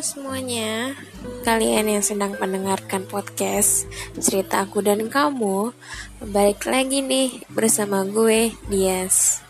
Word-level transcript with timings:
Semuanya, 0.00 0.96
kalian 1.44 1.84
yang 1.84 2.00
sedang 2.00 2.32
mendengarkan 2.40 3.04
podcast 3.04 3.84
cerita 4.16 4.64
aku 4.64 4.80
dan 4.80 5.12
kamu 5.12 5.76
Balik 6.24 6.64
lagi 6.64 7.04
nih 7.04 7.44
bersama 7.52 8.08
gue, 8.08 8.48
Dias 8.72 9.44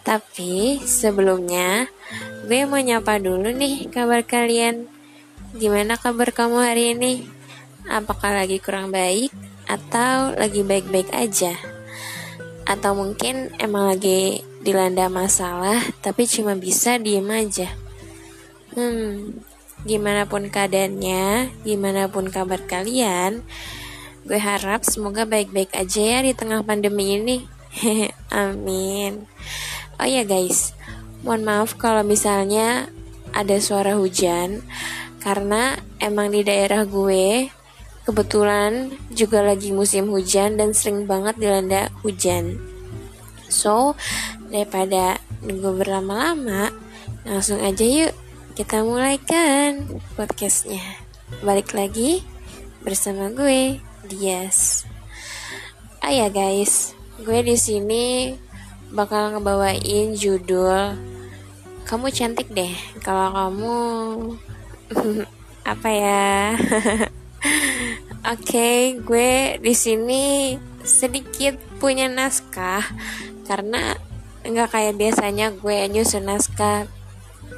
Tapi 0.00 0.80
sebelumnya, 0.80 1.92
gue 2.48 2.64
mau 2.64 2.80
nyapa 2.80 3.20
dulu 3.20 3.52
nih 3.52 3.92
kabar 3.92 4.24
kalian 4.24 4.88
Gimana 5.52 6.00
kabar 6.00 6.32
kamu 6.32 6.64
hari 6.64 6.96
ini? 6.96 7.28
Apakah 7.84 8.40
lagi 8.40 8.64
kurang 8.64 8.88
baik? 8.88 9.36
Atau 9.68 10.32
lagi 10.32 10.64
baik-baik 10.64 11.12
aja? 11.12 11.52
Atau 12.64 12.96
mungkin 12.96 13.52
emang 13.60 13.92
lagi 13.92 14.40
dilanda 14.64 15.12
masalah 15.12 15.84
tapi 16.00 16.24
cuma 16.24 16.56
bisa 16.56 16.96
diem 16.96 17.28
aja 17.28 17.68
Hmm, 18.74 19.38
gimana 19.84 20.24
pun 20.24 20.48
keadaannya, 20.48 21.52
gimana 21.62 22.08
pun 22.08 22.32
kabar 22.32 22.64
kalian, 22.64 23.44
gue 24.24 24.40
harap 24.40 24.82
semoga 24.88 25.28
baik-baik 25.28 25.76
aja 25.76 26.00
ya 26.00 26.18
di 26.24 26.32
tengah 26.32 26.64
pandemi 26.64 27.20
ini. 27.20 27.38
Amin. 28.32 29.28
Oh 30.00 30.08
ya 30.08 30.24
guys, 30.24 30.72
mohon 31.20 31.44
maaf 31.44 31.76
kalau 31.76 32.00
misalnya 32.00 32.88
ada 33.36 33.60
suara 33.60 33.94
hujan 34.00 34.64
karena 35.20 35.76
emang 36.00 36.32
di 36.32 36.40
daerah 36.40 36.88
gue 36.88 37.48
kebetulan 38.04 38.92
juga 39.12 39.40
lagi 39.40 39.72
musim 39.72 40.12
hujan 40.12 40.56
dan 40.60 40.72
sering 40.72 41.04
banget 41.04 41.36
dilanda 41.40 41.92
hujan. 42.04 42.60
So, 43.48 43.96
daripada 44.48 45.20
nunggu 45.44 45.84
berlama-lama, 45.84 46.72
langsung 47.24 47.60
aja 47.60 47.84
yuk 47.84 48.23
kita 48.54 48.86
mulai 48.86 49.18
kan 49.18 49.82
podcastnya. 50.14 50.78
Balik 51.42 51.74
lagi 51.74 52.22
bersama 52.86 53.26
gue, 53.34 53.82
Dias. 54.06 54.86
Ah 55.98 56.14
ya 56.14 56.30
guys, 56.30 56.94
gue 57.18 57.42
di 57.42 57.58
sini 57.58 58.38
bakal 58.94 59.34
ngebawain 59.34 60.14
judul 60.14 60.94
kamu 61.82 62.14
cantik 62.14 62.46
deh 62.54 62.70
kalau 63.02 63.34
kamu 63.34 63.78
apa 65.74 65.88
ya 65.90 66.30
Oke, 68.24 68.40
okay, 68.40 68.78
gue 69.02 69.58
di 69.60 69.74
sini 69.74 70.54
sedikit 70.80 71.58
punya 71.82 72.06
naskah 72.06 72.86
karena 73.50 73.98
nggak 74.46 74.70
kayak 74.70 74.94
biasanya 74.94 75.52
gue 75.52 75.76
nyusun 75.90 76.30
naskah 76.30 76.86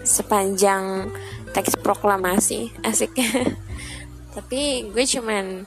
sepanjang 0.06 1.10
teks 1.50 1.74
proklamasi. 1.82 2.70
Asik. 2.86 3.12
Tapi 4.36 4.86
gue 4.88 5.04
cuman 5.04 5.66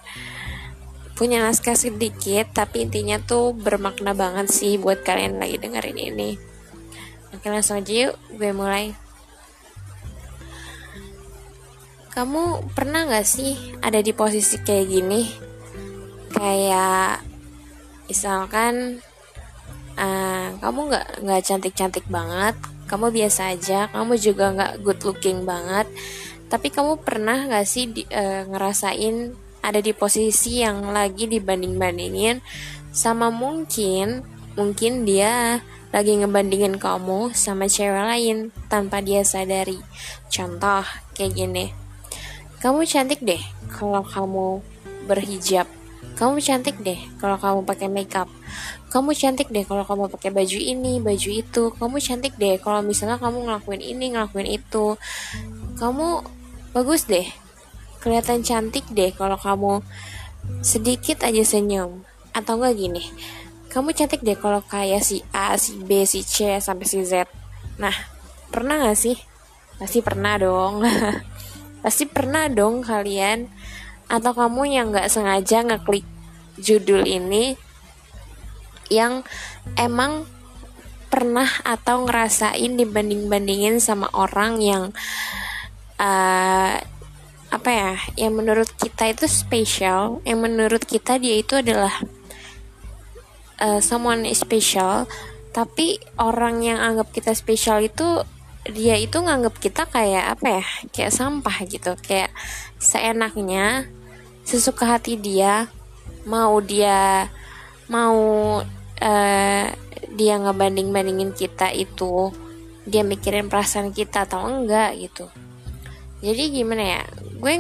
punya 1.20 1.44
naskah 1.44 1.76
sedikit 1.76 2.48
tapi 2.56 2.88
intinya 2.88 3.20
tuh 3.20 3.52
bermakna 3.52 4.16
banget 4.16 4.48
sih 4.56 4.80
buat 4.80 5.04
kalian 5.04 5.36
lagi 5.36 5.60
dengerin 5.60 6.00
ini. 6.00 6.40
Oke 7.36 7.52
langsung 7.52 7.84
aja 7.84 7.92
yuk 7.92 8.16
gue 8.40 8.56
mulai. 8.56 8.96
Kamu 12.16 12.72
pernah 12.72 13.04
gak 13.04 13.28
sih 13.28 13.76
ada 13.84 14.00
di 14.00 14.16
posisi 14.16 14.64
kayak 14.64 14.88
gini? 14.88 15.28
Kayak 16.32 17.20
misalkan 18.08 19.04
uh, 20.00 20.48
kamu 20.64 20.80
nggak 20.88 21.08
nggak 21.20 21.42
cantik 21.44 21.76
cantik 21.76 22.06
banget 22.08 22.56
kamu 22.90 23.14
biasa 23.14 23.54
aja 23.54 23.86
kamu 23.94 24.18
juga 24.18 24.50
nggak 24.52 24.74
good 24.82 25.00
looking 25.06 25.46
banget. 25.46 25.86
Tapi 26.50 26.74
kamu 26.74 27.06
pernah 27.06 27.46
nggak 27.46 27.68
sih 27.70 27.86
di, 27.94 28.02
uh, 28.10 28.50
ngerasain 28.50 29.38
ada 29.62 29.78
di 29.78 29.94
posisi 29.94 30.66
yang 30.66 30.90
lagi 30.90 31.30
dibanding 31.30 31.78
bandingin 31.78 32.42
sama 32.90 33.30
mungkin 33.30 34.26
mungkin 34.58 35.06
dia 35.06 35.62
lagi 35.90 36.18
ngebandingin 36.18 36.78
kamu 36.78 37.34
sama 37.34 37.70
cewek 37.70 38.06
lain 38.06 38.38
tanpa 38.70 39.02
dia 39.02 39.22
sadari. 39.22 39.78
Contoh 40.30 40.86
kayak 41.14 41.34
gini. 41.38 41.66
Kamu 42.62 42.86
cantik 42.86 43.22
deh 43.22 43.42
kalau 43.72 44.02
kamu 44.06 44.62
berhijab. 45.06 45.66
Kamu 46.18 46.42
cantik 46.44 46.78
deh 46.82 47.00
kalau 47.18 47.40
kamu 47.40 47.60
pakai 47.64 47.88
makeup 47.88 48.30
kamu 48.90 49.14
cantik 49.14 49.54
deh 49.54 49.66
kalau 49.66 49.86
kamu 49.86 50.10
pakai 50.10 50.34
baju 50.34 50.58
ini 50.58 50.98
baju 50.98 51.30
itu. 51.30 51.64
Kamu 51.78 51.98
cantik 52.02 52.34
deh 52.42 52.58
kalau 52.58 52.82
misalnya 52.82 53.22
kamu 53.22 53.46
ngelakuin 53.46 53.82
ini 53.86 54.06
ngelakuin 54.18 54.50
itu. 54.50 54.98
Kamu 55.78 56.26
bagus 56.74 57.06
deh. 57.06 57.30
Kelihatan 58.02 58.42
cantik 58.42 58.90
deh 58.90 59.14
kalau 59.14 59.38
kamu 59.38 59.86
sedikit 60.66 61.22
aja 61.22 61.46
senyum. 61.46 62.02
Atau 62.34 62.58
enggak 62.58 62.78
gini 62.78 63.04
kamu 63.70 63.94
cantik 63.94 64.26
deh 64.26 64.34
kalau 64.34 64.66
kayak 64.66 65.06
si 65.06 65.22
A 65.30 65.54
si 65.54 65.78
B 65.78 66.02
si 66.10 66.26
C 66.26 66.58
sampai 66.58 66.90
si 66.90 67.06
Z. 67.06 67.30
Nah 67.78 67.94
pernah 68.50 68.82
gak 68.82 68.98
sih? 68.98 69.14
Pasti 69.78 70.02
pernah 70.02 70.42
dong. 70.42 70.82
Pasti 71.86 72.10
pernah 72.10 72.50
dong 72.50 72.82
kalian. 72.82 73.46
Atau 74.10 74.34
kamu 74.34 74.74
yang 74.74 74.90
nggak 74.90 75.06
sengaja 75.06 75.62
ngeklik 75.62 76.02
judul 76.58 77.06
ini 77.06 77.54
yang 78.90 79.26
emang 79.78 80.26
pernah 81.10 81.50
atau 81.66 82.06
ngerasain 82.06 82.78
dibanding-bandingin 82.78 83.82
sama 83.82 84.10
orang 84.14 84.62
yang 84.62 84.84
uh, 85.98 86.78
apa 87.50 87.70
ya 87.74 87.94
yang 88.14 88.38
menurut 88.38 88.70
kita 88.78 89.10
itu 89.10 89.26
spesial 89.26 90.22
yang 90.22 90.46
menurut 90.46 90.86
kita 90.86 91.18
dia 91.18 91.42
itu 91.42 91.58
adalah 91.58 91.98
uh, 93.58 93.82
someone 93.82 94.22
special 94.38 95.10
tapi 95.50 95.98
orang 96.22 96.62
yang 96.62 96.78
anggap 96.78 97.10
kita 97.10 97.34
spesial 97.34 97.82
itu 97.82 98.22
dia 98.70 98.96
itu 99.02 99.18
nganggap 99.18 99.58
kita 99.58 99.90
kayak 99.90 100.38
apa 100.38 100.62
ya 100.62 100.66
kayak 100.94 101.14
sampah 101.16 101.58
gitu. 101.66 101.98
Kayak 102.06 102.32
seenaknya 102.78 103.90
sesuka 104.46 104.98
hati 104.98 105.18
dia 105.18 105.70
mau 106.26 106.62
dia 106.62 107.30
mau 107.90 108.62
uh, 109.00 109.68
dia 110.16 110.36
ngebanding 110.40 110.92
bandingin 110.92 111.32
kita 111.36 111.72
itu 111.72 112.32
dia 112.88 113.06
mikirin 113.06 113.52
perasaan 113.52 113.92
kita 113.94 114.26
atau 114.26 114.48
enggak 114.48 114.98
gitu. 114.98 115.28
Jadi 116.20 116.44
gimana 116.52 116.84
ya 117.00 117.04
gue 117.40 117.54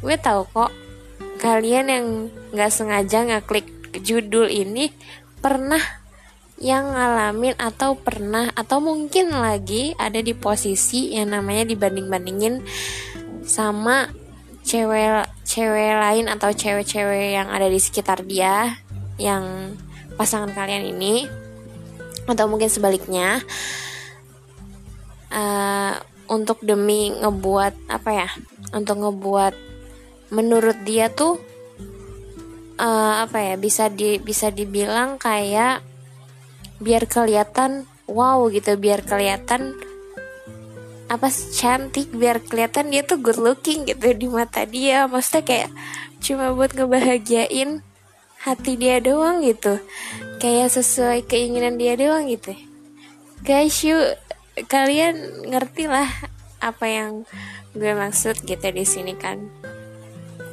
gue 0.00 0.16
tahu 0.20 0.48
kok 0.48 0.72
kalian 1.40 1.86
yang 1.88 2.06
nggak 2.52 2.72
sengaja 2.72 3.24
ngeklik 3.24 3.68
judul 4.00 4.48
ini 4.48 4.88
pernah 5.44 5.80
yang 6.56 6.94
ngalamin 6.94 7.52
atau 7.58 7.98
pernah 7.98 8.48
atau 8.54 8.78
mungkin 8.78 9.34
lagi 9.34 9.92
ada 9.98 10.22
di 10.22 10.32
posisi 10.32 11.12
yang 11.12 11.34
namanya 11.34 11.66
dibanding 11.66 12.06
bandingin 12.08 12.62
sama 13.44 14.08
cewek 14.64 15.28
cewek 15.44 15.92
lain 15.98 16.30
atau 16.30 16.54
cewek-cewek 16.54 17.36
yang 17.36 17.52
ada 17.52 17.68
di 17.68 17.76
sekitar 17.76 18.24
dia 18.24 18.80
yang 19.20 19.76
pasangan 20.14 20.50
kalian 20.52 20.94
ini 20.94 21.26
atau 22.24 22.48
mungkin 22.48 22.72
sebaliknya 22.72 23.44
uh, 25.28 26.00
untuk 26.30 26.62
demi 26.64 27.12
ngebuat 27.12 27.92
apa 27.92 28.10
ya 28.10 28.28
untuk 28.72 29.04
ngebuat 29.04 29.54
menurut 30.32 30.80
dia 30.88 31.12
tuh 31.12 31.36
uh, 32.80 33.14
apa 33.28 33.52
ya 33.52 33.54
bisa 33.60 33.92
di 33.92 34.16
bisa 34.18 34.48
dibilang 34.48 35.20
kayak 35.20 35.84
biar 36.80 37.06
kelihatan 37.06 37.84
wow 38.08 38.48
gitu 38.48 38.74
biar 38.80 39.04
kelihatan 39.04 39.76
apa 41.04 41.28
cantik 41.30 42.10
biar 42.16 42.40
kelihatan 42.40 42.88
dia 42.88 43.04
tuh 43.04 43.20
good 43.20 43.38
looking 43.38 43.84
gitu 43.84 44.16
di 44.16 44.26
mata 44.26 44.64
dia. 44.64 45.04
Maksudnya 45.06 45.44
kayak 45.44 45.70
cuma 46.24 46.50
buat 46.56 46.72
ngebahagiain 46.72 47.84
hati 48.44 48.76
dia 48.76 49.00
doang 49.00 49.40
gitu. 49.40 49.80
Kayak 50.36 50.76
sesuai 50.76 51.24
keinginan 51.24 51.80
dia 51.80 51.96
doang 51.96 52.28
gitu. 52.28 52.52
Guys 53.40 53.80
yuk 53.80 54.20
kalian 54.68 55.48
ngerti 55.48 55.88
lah 55.88 56.06
apa 56.60 56.84
yang 56.86 57.12
gue 57.72 57.92
maksud 57.96 58.44
gitu 58.44 58.68
di 58.68 58.84
sini 58.84 59.16
kan. 59.16 59.40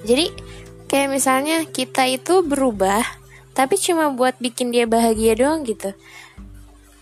Jadi 0.08 0.32
kayak 0.88 1.12
misalnya 1.12 1.68
kita 1.68 2.08
itu 2.08 2.42
berubah 2.42 3.04
tapi 3.52 3.76
cuma 3.76 4.10
buat 4.16 4.40
bikin 4.40 4.72
dia 4.72 4.88
bahagia 4.88 5.36
doang 5.36 5.68
gitu. 5.68 5.92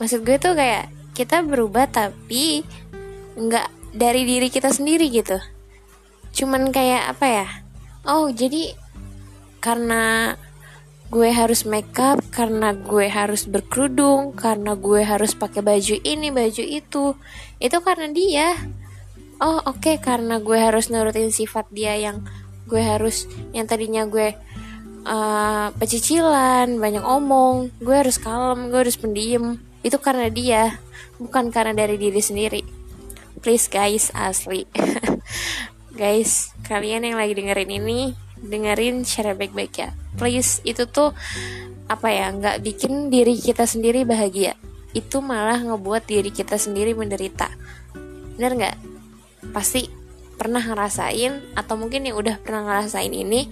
Maksud 0.01 0.25
gue 0.25 0.41
tuh 0.41 0.57
kayak 0.57 0.89
kita 1.13 1.45
berubah 1.45 1.85
tapi 1.85 2.65
nggak 3.37 3.93
dari 3.93 4.25
diri 4.25 4.49
kita 4.49 4.73
sendiri 4.73 5.07
gitu. 5.13 5.37
Cuman 6.33 6.73
kayak 6.73 7.13
apa 7.15 7.25
ya? 7.29 7.47
Oh 8.09 8.33
jadi 8.33 8.73
karena 9.59 10.33
gue 11.09 11.29
harus 11.33 11.65
make 11.65 11.97
up 11.97 12.21
karena 12.29 12.77
gue 12.77 13.09
harus 13.09 13.49
berkerudung 13.49 14.37
karena 14.37 14.77
gue 14.77 15.01
harus 15.01 15.33
pakai 15.33 15.65
baju 15.65 15.97
ini 16.05 16.29
baju 16.29 16.63
itu. 16.63 17.17
Itu 17.57 17.77
karena 17.81 18.13
dia. 18.13 18.53
Oh 19.41 19.57
oke 19.65 19.81
okay, 19.81 19.95
karena 19.97 20.37
gue 20.37 20.57
harus 20.57 20.93
nurutin 20.93 21.33
sifat 21.33 21.65
dia 21.73 21.97
yang 21.97 22.29
gue 22.69 22.77
harus 22.77 23.25
yang 23.57 23.65
tadinya 23.65 24.05
gue 24.05 24.37
uh, 25.09 25.73
pecicilan 25.81 26.77
banyak 26.77 27.01
omong. 27.01 27.73
Gue 27.81 28.05
harus 28.05 28.21
kalem 28.21 28.69
gue 28.69 28.79
harus 28.85 28.97
pendiam 29.01 29.57
itu 29.81 29.97
karena 29.97 30.29
dia 30.29 30.77
bukan 31.17 31.49
karena 31.49 31.73
dari 31.73 31.97
diri 31.97 32.21
sendiri. 32.21 32.61
Please 33.41 33.65
guys 33.65 34.13
asli. 34.13 34.69
Guys 35.99 36.55
kalian 36.63 37.03
yang 37.03 37.19
lagi 37.19 37.35
dengerin 37.35 37.75
ini 37.75 38.15
dengerin 38.43 39.03
share 39.03 39.35
baik-baik 39.35 39.73
ya. 39.75 39.89
Please 40.15 40.63
itu 40.63 40.87
tuh 40.87 41.15
apa 41.89 42.07
ya 42.13 42.29
nggak 42.29 42.61
bikin 42.61 43.09
diri 43.09 43.35
kita 43.39 43.65
sendiri 43.65 44.03
bahagia. 44.03 44.55
Itu 44.91 45.21
malah 45.21 45.61
ngebuat 45.61 46.09
diri 46.09 46.31
kita 46.33 46.57
sendiri 46.57 46.97
menderita. 46.97 47.51
Bener 48.35 48.51
nggak? 48.55 48.77
Pasti 49.51 49.89
pernah 50.39 50.63
ngerasain 50.63 51.51
atau 51.51 51.75
mungkin 51.75 52.07
yang 52.07 52.15
udah 52.15 52.39
pernah 52.39 52.63
ngerasain 52.63 53.11
ini 53.11 53.51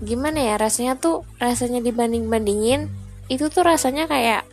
gimana 0.00 0.40
ya 0.40 0.54
rasanya 0.56 0.96
tuh 0.96 1.28
rasanya 1.36 1.84
dibanding 1.84 2.28
bandingin 2.28 2.88
itu 3.28 3.48
tuh 3.52 3.64
rasanya 3.64 4.08
kayak 4.08 4.48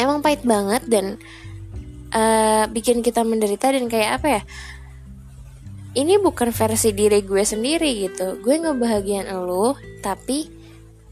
emang 0.00 0.24
pahit 0.24 0.44
banget 0.44 0.80
dan 0.88 1.20
uh, 2.16 2.64
bikin 2.72 3.04
kita 3.04 3.20
menderita 3.20 3.72
dan 3.72 3.88
kayak 3.88 4.20
apa 4.20 4.26
ya 4.40 4.42
ini 5.94 6.22
bukan 6.22 6.54
versi 6.54 6.94
diri 6.94 7.22
gue 7.26 7.42
sendiri 7.42 8.06
gitu. 8.06 8.38
Gue 8.38 8.62
ngebahagiain 8.62 9.26
lo 9.34 9.74
tapi 10.04 10.46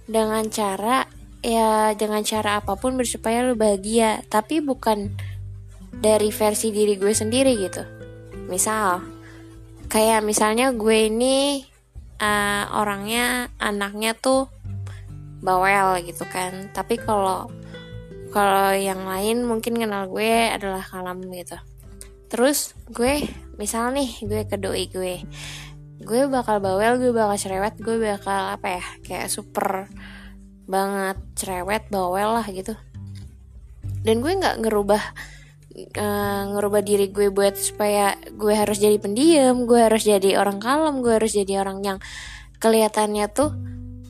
dengan 0.07 0.47
cara 0.49 1.05
ya 1.43 1.93
dengan 1.99 2.23
cara 2.23 2.63
apa 2.63 2.79
pun 2.79 2.95
bersupaya 2.95 3.43
lo 3.43 3.59
bahagia. 3.59 4.23
Tapi 4.31 4.63
bukan 4.63 5.11
dari 5.99 6.31
versi 6.31 6.71
diri 6.71 6.95
gue 6.95 7.11
sendiri 7.11 7.59
gitu. 7.59 7.83
Misal 8.47 9.03
kayak 9.91 10.23
misalnya 10.23 10.71
gue 10.71 11.11
ini 11.11 11.67
uh, 12.23 12.65
orangnya 12.79 13.51
anaknya 13.59 14.15
tuh 14.15 14.47
bawel 15.43 15.99
gitu 16.07 16.23
kan. 16.31 16.71
Tapi 16.71 17.03
kalau 17.03 17.51
kalau 18.31 18.77
yang 18.77 19.09
lain 19.09 19.43
mungkin 19.43 19.75
kenal 19.75 20.07
gue 20.07 20.55
adalah 20.55 20.87
kalem 20.87 21.25
gitu. 21.35 21.59
Terus 22.31 22.79
gue 22.93 23.27
misal 23.58 23.90
nih 23.90 24.08
gue 24.22 24.43
ke 24.46 24.56
doi 24.56 24.87
gue. 24.88 25.26
Gue 25.99 26.31
bakal 26.31 26.62
bawel 26.62 26.96
gue 27.02 27.10
bakal 27.10 27.37
cerewet 27.37 27.75
gue 27.82 27.99
bakal 27.99 28.55
apa 28.55 28.78
ya 28.78 28.84
kayak 29.02 29.28
super 29.28 29.90
banget 30.70 31.19
cerewet 31.34 31.90
bawel 31.90 32.38
lah 32.38 32.46
gitu. 32.46 32.78
Dan 34.06 34.22
gue 34.22 34.32
nggak 34.32 34.62
ngerubah 34.62 35.02
uh, 35.99 36.43
ngerubah 36.55 36.81
diri 36.87 37.10
gue 37.10 37.34
buat 37.34 37.58
supaya 37.58 38.14
gue 38.31 38.55
harus 38.55 38.78
jadi 38.78 38.96
pendiam 39.02 39.66
gue 39.66 39.81
harus 39.82 40.06
jadi 40.06 40.38
orang 40.38 40.62
kalem 40.62 41.02
gue 41.02 41.19
harus 41.19 41.34
jadi 41.34 41.60
orang 41.60 41.82
yang 41.82 41.99
kelihatannya 42.62 43.26
tuh 43.34 43.50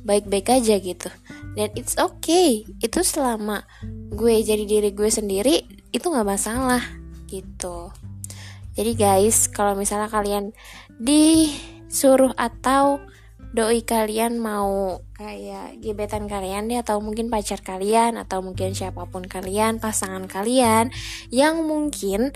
baik-baik 0.05 0.61
aja 0.61 0.77
gitu. 0.77 1.09
Dan 1.57 1.73
it's 1.73 1.97
okay 1.97 2.69
itu 2.85 3.01
selama 3.01 3.65
gue 4.13 4.45
jadi 4.45 4.69
diri 4.69 4.93
gue 4.93 5.09
sendiri 5.09 5.65
itu 5.89 6.05
nggak 6.05 6.29
masalah 6.29 6.85
gitu 7.29 7.89
jadi 8.79 8.95
guys, 8.95 9.51
kalau 9.51 9.75
misalnya 9.75 10.07
kalian 10.07 10.55
disuruh 11.03 12.31
atau 12.39 13.03
doi 13.51 13.83
kalian 13.83 14.39
mau 14.39 15.03
kayak 15.19 15.83
gebetan 15.83 16.31
kalian 16.31 16.71
deh 16.71 16.79
atau 16.79 17.03
mungkin 17.03 17.27
pacar 17.27 17.59
kalian 17.59 18.15
atau 18.15 18.39
mungkin 18.39 18.79
siapa 18.79 19.03
pun 19.11 19.27
kalian, 19.27 19.83
pasangan 19.83 20.31
kalian 20.31 20.95
yang 21.35 21.67
mungkin 21.67 22.31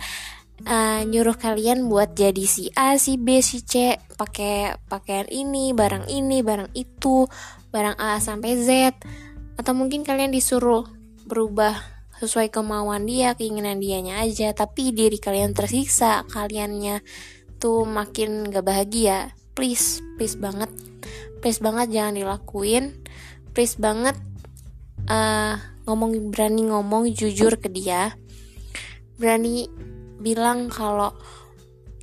uh, 0.67 1.07
nyuruh 1.07 1.39
kalian 1.39 1.87
buat 1.87 2.19
jadi 2.19 2.43
si 2.43 2.75
A, 2.75 2.99
si 2.99 3.23
B, 3.23 3.39
si 3.39 3.63
C, 3.63 4.03
pakai 4.19 4.75
pakaian 4.91 5.31
ini, 5.31 5.71
barang 5.71 6.11
ini, 6.11 6.43
barang 6.43 6.75
itu, 6.75 7.31
barang 7.71 7.95
A 8.03 8.19
sampai 8.19 8.59
Z 8.59 8.99
atau 9.63 9.79
mungkin 9.79 10.03
kalian 10.03 10.35
disuruh 10.35 10.91
berubah 11.23 11.92
sesuai 12.23 12.55
kemauan 12.55 13.03
dia, 13.03 13.35
keinginan 13.35 13.83
dianya 13.83 14.23
aja, 14.23 14.55
tapi 14.55 14.95
diri 14.95 15.19
kalian 15.19 15.59
tersiksa, 15.59 16.23
kaliannya 16.31 17.03
tuh 17.59 17.83
makin 17.83 18.47
gak 18.47 18.63
bahagia. 18.63 19.35
Please, 19.59 19.99
please 20.15 20.39
banget, 20.39 20.71
please 21.43 21.59
banget 21.59 21.91
jangan 21.91 22.15
dilakuin, 22.15 22.95
please 23.51 23.75
banget 23.75 24.15
uh, 25.11 25.59
ngomong 25.83 26.31
berani 26.31 26.71
ngomong 26.71 27.11
jujur 27.11 27.59
ke 27.59 27.67
dia, 27.67 28.15
berani 29.19 29.67
bilang 30.23 30.71
kalau 30.71 31.11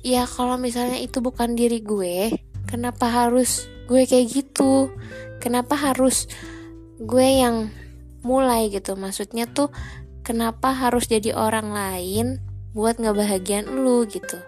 ya 0.04 0.28
kalau 0.28 0.60
misalnya 0.60 1.00
itu 1.00 1.24
bukan 1.24 1.56
diri 1.56 1.80
gue, 1.80 2.36
kenapa 2.68 3.08
harus 3.08 3.64
gue 3.88 4.04
kayak 4.04 4.28
gitu? 4.28 4.92
Kenapa 5.40 5.72
harus 5.72 6.28
gue 7.00 7.28
yang 7.40 7.72
mulai 8.20 8.68
gitu? 8.68 8.92
Maksudnya 8.94 9.48
tuh 9.48 9.72
kenapa 10.22 10.72
harus 10.72 11.08
jadi 11.08 11.34
orang 11.36 11.72
lain 11.72 12.26
buat 12.70 13.02
ngebahagian 13.02 13.66
lu 13.66 14.06
gitu. 14.06 14.38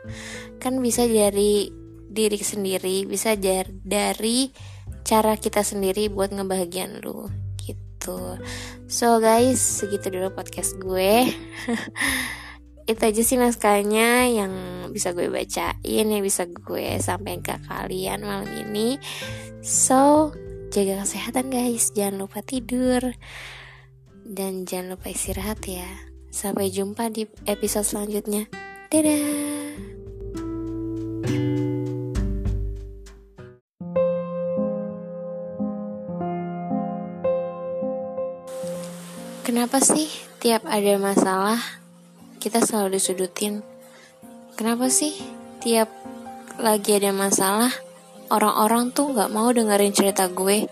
Kan 0.62 0.78
bisa 0.78 1.06
dari 1.06 1.82
diri 2.12 2.36
sendiri 2.36 3.08
bisa 3.08 3.32
dari 3.40 4.52
cara 5.02 5.34
kita 5.40 5.64
sendiri 5.64 6.12
buat 6.12 6.30
ngebahagian 6.30 7.00
lu 7.00 7.26
gitu. 7.58 8.36
So 8.86 9.18
guys 9.18 9.58
segitu 9.58 10.12
dulu 10.12 10.36
podcast 10.36 10.76
gue. 10.76 11.32
Itu 12.90 12.98
aja 12.98 13.22
sih 13.22 13.38
naskahnya 13.38 14.28
yang 14.28 14.52
bisa 14.92 15.14
gue 15.16 15.30
bacain 15.32 16.06
yang 16.06 16.22
bisa 16.22 16.44
gue 16.50 17.00
sampaikan 17.00 17.40
ke 17.40 17.54
kalian 17.66 18.20
malam 18.26 18.50
ini. 18.68 19.00
So 19.64 20.34
jaga 20.70 21.02
kesehatan 21.06 21.48
guys. 21.48 21.94
Jangan 21.96 22.28
lupa 22.28 22.44
tidur 22.44 23.16
dan 24.26 24.64
jangan 24.64 24.96
lupa 24.96 25.10
istirahat 25.10 25.60
ya. 25.66 25.86
Sampai 26.32 26.72
jumpa 26.72 27.12
di 27.12 27.28
episode 27.44 27.84
selanjutnya. 27.84 28.48
Dadah. 28.88 29.52
Kenapa 39.42 39.84
sih 39.84 40.08
tiap 40.40 40.64
ada 40.64 40.96
masalah 40.96 41.60
kita 42.40 42.64
selalu 42.64 42.96
disudutin? 42.96 43.60
Kenapa 44.56 44.88
sih 44.88 45.12
tiap 45.60 45.92
lagi 46.56 46.96
ada 46.96 47.12
masalah 47.12 47.68
orang-orang 48.32 48.96
tuh 48.96 49.12
gak 49.12 49.28
mau 49.28 49.52
dengerin 49.52 49.92
cerita 49.92 50.32
gue? 50.32 50.70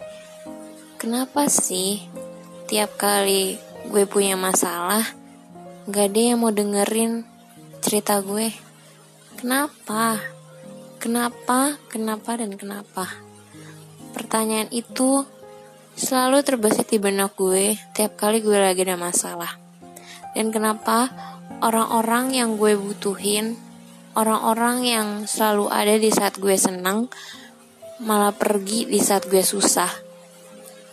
Kenapa 0.97 1.49
sih 1.53 2.09
Tiap 2.71 2.95
kali 2.95 3.59
gue 3.91 4.07
punya 4.07 4.39
masalah, 4.39 5.03
gak 5.91 6.15
ada 6.15 6.23
yang 6.23 6.39
mau 6.39 6.55
dengerin 6.55 7.27
cerita 7.83 8.23
gue. 8.23 8.55
Kenapa? 9.35 10.23
Kenapa? 11.03 11.75
Kenapa? 11.91 12.39
Dan 12.39 12.55
kenapa? 12.55 13.11
Pertanyaan 14.15 14.71
itu 14.71 15.27
selalu 15.99 16.47
terbesit 16.47 16.87
di 16.95 17.03
benak 17.03 17.35
gue 17.35 17.75
tiap 17.91 18.15
kali 18.15 18.39
gue 18.39 18.55
lagi 18.55 18.87
ada 18.87 18.95
masalah. 18.95 19.51
Dan 20.39 20.55
kenapa 20.55 21.11
orang-orang 21.67 22.39
yang 22.39 22.55
gue 22.55 22.79
butuhin, 22.79 23.59
orang-orang 24.15 24.87
yang 24.87 25.09
selalu 25.27 25.67
ada 25.75 25.99
di 25.99 26.15
saat 26.15 26.39
gue 26.39 26.55
senang, 26.55 27.11
malah 27.99 28.31
pergi 28.31 28.87
di 28.87 29.03
saat 29.03 29.27
gue 29.27 29.43
susah. 29.43 29.91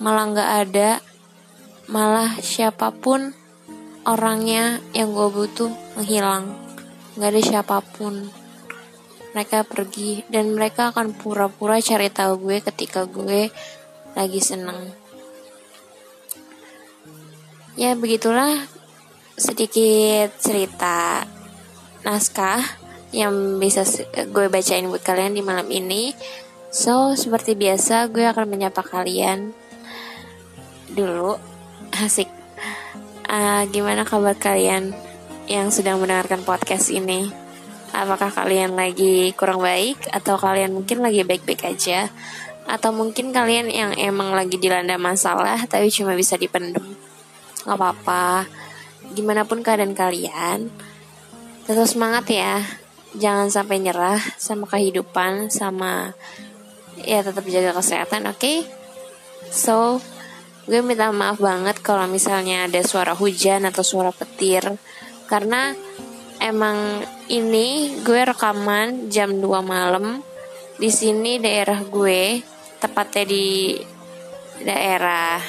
Malah 0.02 0.26
gak 0.34 0.52
ada 0.66 0.90
malah 1.88 2.36
siapa 2.44 2.91
pun 2.91 3.32
orangnya 4.03 4.79
yang 4.91 5.15
gue 5.15 5.27
butuh 5.32 5.72
menghilang. 5.96 6.51
Nggak 7.15 7.29
ada 7.32 7.41
siapa 7.44 7.77
pun. 7.79 8.27
Mereka 9.32 9.67
pergi 9.67 10.24
dan 10.27 10.56
mereka 10.56 10.91
akan 10.91 11.15
pura-pura 11.15 11.79
cari 11.79 12.12
tahu 12.12 12.48
gue 12.48 12.58
ketika 12.63 13.08
gue 13.08 13.51
lagi 14.15 14.39
seneng. 14.44 14.91
Ya 17.77 17.94
begitulah 17.94 18.65
sedikit 19.38 20.34
cerita 20.41 21.24
naskah 22.01 22.63
yang 23.13 23.62
bisa 23.62 23.86
gue 24.34 24.46
bacain 24.50 24.89
buat 24.89 25.03
kalian 25.06 25.38
di 25.38 25.44
malam 25.46 25.70
ini. 25.72 26.12
So 26.74 27.15
seperti 27.15 27.56
biasa 27.56 28.12
gue 28.12 28.27
akan 28.27 28.50
menyapa 28.50 28.84
kalian 28.84 29.56
dulu 30.91 31.57
Asik. 31.98 32.30
Uh, 33.25 33.66
gimana 33.74 34.06
kabar 34.06 34.38
kalian 34.38 34.94
yang 35.50 35.74
sedang 35.74 35.98
mendengarkan 35.98 36.46
podcast 36.46 36.94
ini? 36.94 37.34
Apakah 37.89 38.30
kalian 38.30 38.77
lagi 38.77 39.34
kurang 39.34 39.66
baik 39.66 40.06
atau 40.13 40.38
kalian 40.38 40.77
mungkin 40.77 41.01
lagi 41.01 41.25
baik-baik 41.25 41.66
aja? 41.66 42.13
Atau 42.70 42.94
mungkin 42.94 43.34
kalian 43.34 43.74
yang 43.74 43.98
emang 43.98 44.30
lagi 44.38 44.62
dilanda 44.62 44.94
masalah 45.01 45.58
tapi 45.66 45.89
cuma 45.89 46.13
bisa 46.13 46.38
dipendem? 46.38 46.86
Gak 47.66 47.74
apa-apa. 47.74 48.46
Gimana 49.18 49.50
pun 49.50 49.66
keadaan 49.66 49.98
kalian, 49.98 50.70
tetap 51.66 51.89
semangat 51.89 52.30
ya. 52.30 52.62
jangan 53.18 53.50
sampai 53.50 53.82
nyerah 53.82 54.22
sama 54.38 54.70
kehidupan 54.70 55.50
sama 55.50 56.13
ya 57.01 57.25
tetap 57.25 57.42
jaga 57.50 57.74
kesehatan 57.74 58.30
oke 58.30 58.38
okay? 58.38 58.62
so 59.50 59.98
gue 60.68 60.84
minta 60.84 61.08
maaf 61.16 61.40
banget 61.40 61.80
kalau 61.80 62.12
misalnya 62.12 62.68
ada 62.68 62.84
suara 62.84 63.16
hujan 63.16 63.64
atau 63.64 63.88
suara 63.88 64.12
petir. 64.12 64.68
Karena 65.32 65.72
emang 66.44 67.02
ini 67.32 67.98
gue 68.04 68.22
rekaman 68.28 69.08
jam 69.08 69.40
2 69.40 69.48
malam. 69.64 70.20
Di 70.76 70.92
sini 70.92 71.40
daerah 71.40 71.80
gue 71.88 72.44
tepatnya 72.84 73.26
di 73.26 73.80
daerah 74.62 75.40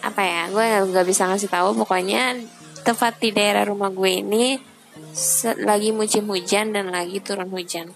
apa 0.00 0.22
ya 0.24 0.42
gue 0.52 0.64
nggak 0.92 1.06
bisa 1.08 1.24
ngasih 1.32 1.48
tahu. 1.48 1.72
Pokoknya 1.80 2.36
tepat 2.84 3.24
di 3.24 3.32
daerah 3.32 3.64
rumah 3.64 3.88
gue 3.88 4.20
ini 4.20 4.60
lagi 5.64 5.96
musim 5.96 6.28
hujan 6.28 6.76
dan 6.76 6.92
lagi 6.92 7.24
turun 7.24 7.48
hujan. 7.48 7.88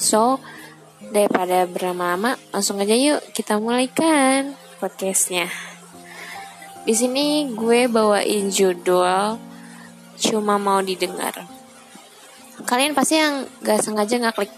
So 0.00 0.40
daripada 1.12 1.64
berlama-lama 1.70 2.34
langsung 2.50 2.82
aja 2.82 2.92
yuk 2.92 3.22
kita 3.32 3.56
mulaikan 3.62 4.57
podcastnya. 4.78 5.50
Di 6.86 6.94
sini 6.94 7.50
gue 7.52 7.90
bawain 7.90 8.48
judul 8.48 9.36
cuma 10.18 10.54
mau 10.56 10.80
didengar. 10.80 11.44
Kalian 12.64 12.94
pasti 12.94 13.18
yang 13.18 13.44
gak 13.62 13.82
sengaja 13.82 14.18
nggak 14.18 14.34
klik 14.38 14.52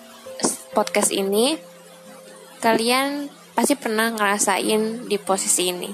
podcast 0.71 1.11
ini 1.11 1.59
kalian 2.61 3.33
pasti 3.57 3.75
pernah 3.75 4.13
ngerasain 4.13 5.09
di 5.09 5.17
posisi 5.17 5.73
ini. 5.73 5.91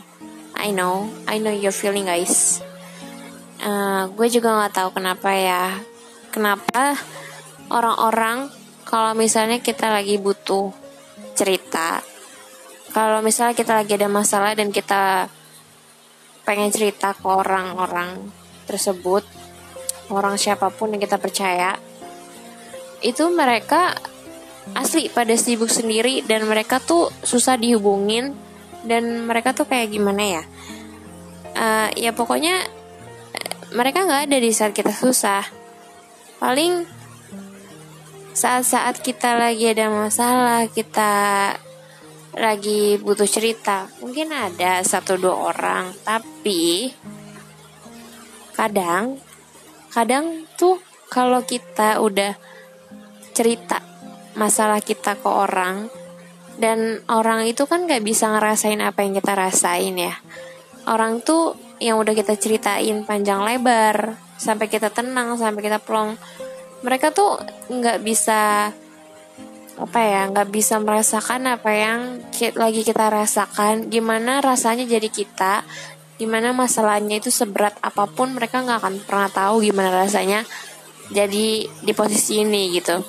I 0.58 0.74
know 0.74 1.06
I 1.30 1.38
know 1.38 1.54
your 1.54 1.72
feeling 1.72 2.10
guys. 2.10 2.60
Uh, 3.62 4.10
gue 4.12 4.28
juga 4.28 4.52
nggak 4.52 4.74
tahu 4.76 4.88
kenapa 5.00 5.32
ya 5.32 5.80
kenapa 6.28 6.98
orang-orang 7.72 8.52
kalau 8.84 9.16
misalnya 9.16 9.64
kita 9.64 9.88
lagi 9.88 10.20
butuh 10.20 10.70
cerita 11.32 12.04
kalau 12.96 13.20
misalnya 13.20 13.52
kita 13.52 13.76
lagi 13.76 13.92
ada 13.92 14.08
masalah 14.08 14.56
dan 14.56 14.72
kita 14.72 15.28
pengen 16.48 16.72
cerita 16.72 17.12
ke 17.12 17.28
orang-orang 17.28 18.32
tersebut 18.64 19.20
orang 20.08 20.40
siapa 20.40 20.72
pun 20.72 20.96
yang 20.96 21.04
kita 21.04 21.20
percaya 21.20 21.76
itu 23.04 23.28
mereka 23.28 23.92
asli 24.72 25.12
pada 25.12 25.36
sibuk 25.36 25.68
sendiri 25.68 26.24
dan 26.24 26.48
mereka 26.48 26.80
tuh 26.80 27.12
susah 27.20 27.60
dihubungin 27.60 28.32
dan 28.88 29.28
mereka 29.28 29.52
tuh 29.52 29.68
kayak 29.68 29.92
gimana 29.92 30.40
ya? 30.40 30.42
Uh, 31.56 31.88
ya 31.94 32.10
pokoknya 32.16 32.64
mereka 33.76 34.08
nggak 34.08 34.30
ada 34.30 34.36
di 34.40 34.50
saat 34.50 34.72
kita 34.72 34.90
susah. 34.90 35.44
Paling 36.40 36.86
saat-saat 38.36 39.00
kita 39.00 39.36
lagi 39.38 39.70
ada 39.70 39.88
masalah 39.88 40.68
kita 40.68 41.12
lagi 42.36 43.00
butuh 43.00 43.26
cerita. 43.26 43.88
Mungkin 44.04 44.28
ada 44.30 44.84
satu 44.84 45.16
dua 45.16 45.34
orang 45.52 45.96
tapi 46.04 46.92
kadang 48.52 49.20
kadang 49.92 50.44
tuh 50.60 50.80
kalau 51.08 51.44
kita 51.44 52.00
udah 52.04 52.36
cerita 53.32 53.80
masalah 54.36 54.84
kita 54.84 55.16
ke 55.16 55.28
orang 55.28 55.88
dan 56.56 57.04
orang 57.08 57.44
itu 57.44 57.68
kan 57.68 57.84
gak 57.84 58.00
bisa 58.00 58.32
ngerasain 58.32 58.80
apa 58.80 59.04
yang 59.04 59.16
kita 59.16 59.32
rasain 59.32 59.96
ya. 59.96 60.14
Orang 60.86 61.24
tuh 61.24 61.56
yang 61.80 62.00
udah 62.00 62.16
kita 62.16 62.36
ceritain 62.36 63.04
panjang 63.04 63.44
lebar 63.44 64.16
sampai 64.36 64.68
kita 64.68 64.92
tenang 64.92 65.36
sampai 65.36 65.64
kita 65.64 65.80
plong 65.80 66.16
mereka 66.84 67.12
tuh 67.12 67.40
nggak 67.72 68.04
bisa 68.04 68.70
apa 69.76 70.00
ya 70.00 70.20
nggak 70.32 70.48
bisa 70.48 70.80
merasakan 70.80 71.52
apa 71.52 71.70
yang 71.72 72.00
lagi 72.56 72.80
kita 72.82 73.12
rasakan. 73.12 73.92
Gimana 73.92 74.40
rasanya 74.40 74.88
jadi 74.88 75.08
kita 75.12 75.64
di 76.16 76.24
mana 76.24 76.56
masalahnya 76.56 77.20
itu 77.20 77.28
seberat 77.28 77.76
apa 77.84 78.08
pun 78.08 78.32
mereka 78.32 78.64
nggak 78.64 78.80
akan 78.80 78.94
pernah 79.04 79.28
tahu 79.28 79.60
gimana 79.60 79.92
rasanya 79.92 80.48
jadi 81.12 81.68
di 81.68 81.92
posisi 81.92 82.40
ini 82.40 82.72
gitu. 82.72 83.04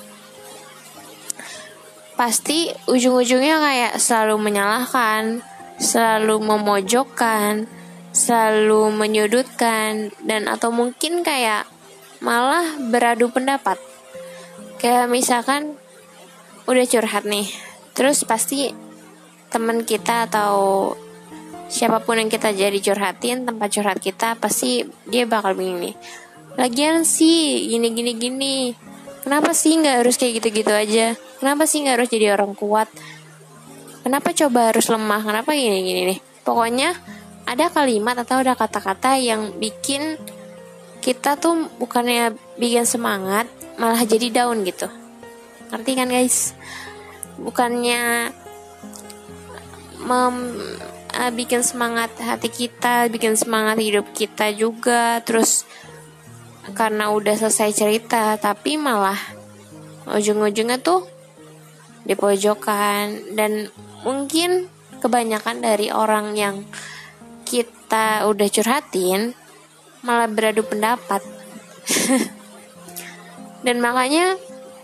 Pasti 2.14 2.68
ujung-ujungnya 2.90 3.56
kayak 3.62 3.92
selalu 3.96 4.36
menyalahkan 4.36 5.40
selalu 5.78 6.42
memojokkan 6.42 7.70
selalu 8.10 8.90
menyudutkan 8.90 10.10
dan 10.26 10.50
atau 10.50 10.74
mungkin 10.74 11.22
kayak 11.22 11.70
malah 12.18 12.66
beradu 12.90 13.30
pendapat. 13.30 13.78
Kayak 14.82 15.06
misalkan 15.06 15.78
udah 16.68 16.84
curhat 16.84 17.24
nih. 17.24 17.48
Terus 17.96 18.22
pasti 18.28 18.70
teman 19.48 19.82
kita 19.88 20.28
atau 20.28 20.92
siapa 21.72 22.04
pun 22.04 22.20
yang 22.20 22.28
kita 22.28 22.52
jadi 22.52 22.76
curhatin 22.78 23.48
tempat 23.48 23.68
curhat 23.72 23.98
kita 23.98 24.36
pasti 24.36 24.84
dia 25.08 25.24
bakal 25.28 25.52
begini 25.56 25.92
lagian 26.56 27.04
sih 27.04 27.68
gini 27.68 27.92
gini 27.92 28.12
gini. 28.16 28.56
Kenapa 29.24 29.52
sih 29.52 29.76
nggak 29.76 30.04
harus 30.04 30.16
kayak 30.16 30.40
gitu 30.40 30.64
gitu 30.64 30.72
aja? 30.72 31.12
Kenapa 31.40 31.68
sih 31.68 31.84
nggak 31.84 31.96
harus 32.00 32.08
jadi 32.08 32.32
orang 32.32 32.56
kuat? 32.56 32.88
Kenapa 34.00 34.32
coba 34.32 34.72
harus 34.72 34.88
lemah? 34.88 35.20
Kenapa 35.20 35.52
gini 35.52 35.84
gini 35.84 36.02
nih 36.14 36.18
pokoknya 36.48 36.96
ada 37.44 37.68
kalimat 37.68 38.16
atau 38.16 38.40
ada 38.40 38.56
kata-kata 38.56 39.20
yang 39.20 39.60
bikin 39.60 40.16
kita 41.04 41.36
tuh 41.36 41.68
bukannya 41.76 42.32
bikin 42.56 42.88
semangat 42.88 43.44
malah 43.76 44.00
jadi 44.08 44.32
down 44.32 44.64
gitu 44.64 44.88
ngerti 45.68 45.92
kan 45.96 46.08
guys 46.08 46.56
bukannya 47.38 48.32
mem 50.02 50.36
uh, 51.14 51.32
bikin 51.34 51.66
semangat 51.66 52.14
hati 52.22 52.48
kita, 52.48 53.10
bikin 53.10 53.34
semangat 53.34 53.78
hidup 53.82 54.06
kita 54.14 54.54
juga. 54.54 55.18
Terus 55.26 55.66
karena 56.76 57.10
udah 57.10 57.34
selesai 57.34 57.74
cerita, 57.74 58.36
tapi 58.36 58.76
malah 58.76 59.18
ujung-ujungnya 60.08 60.80
tuh 60.80 61.04
di 62.04 62.16
pojokan 62.16 63.36
dan 63.36 63.68
mungkin 64.06 64.68
kebanyakan 64.98 65.60
dari 65.60 65.92
orang 65.92 66.32
yang 66.32 66.64
kita 67.44 68.24
udah 68.28 68.48
curhatin 68.48 69.32
malah 70.04 70.28
beradu 70.28 70.64
pendapat. 70.64 71.20
dan 73.66 73.76
makanya 73.82 74.36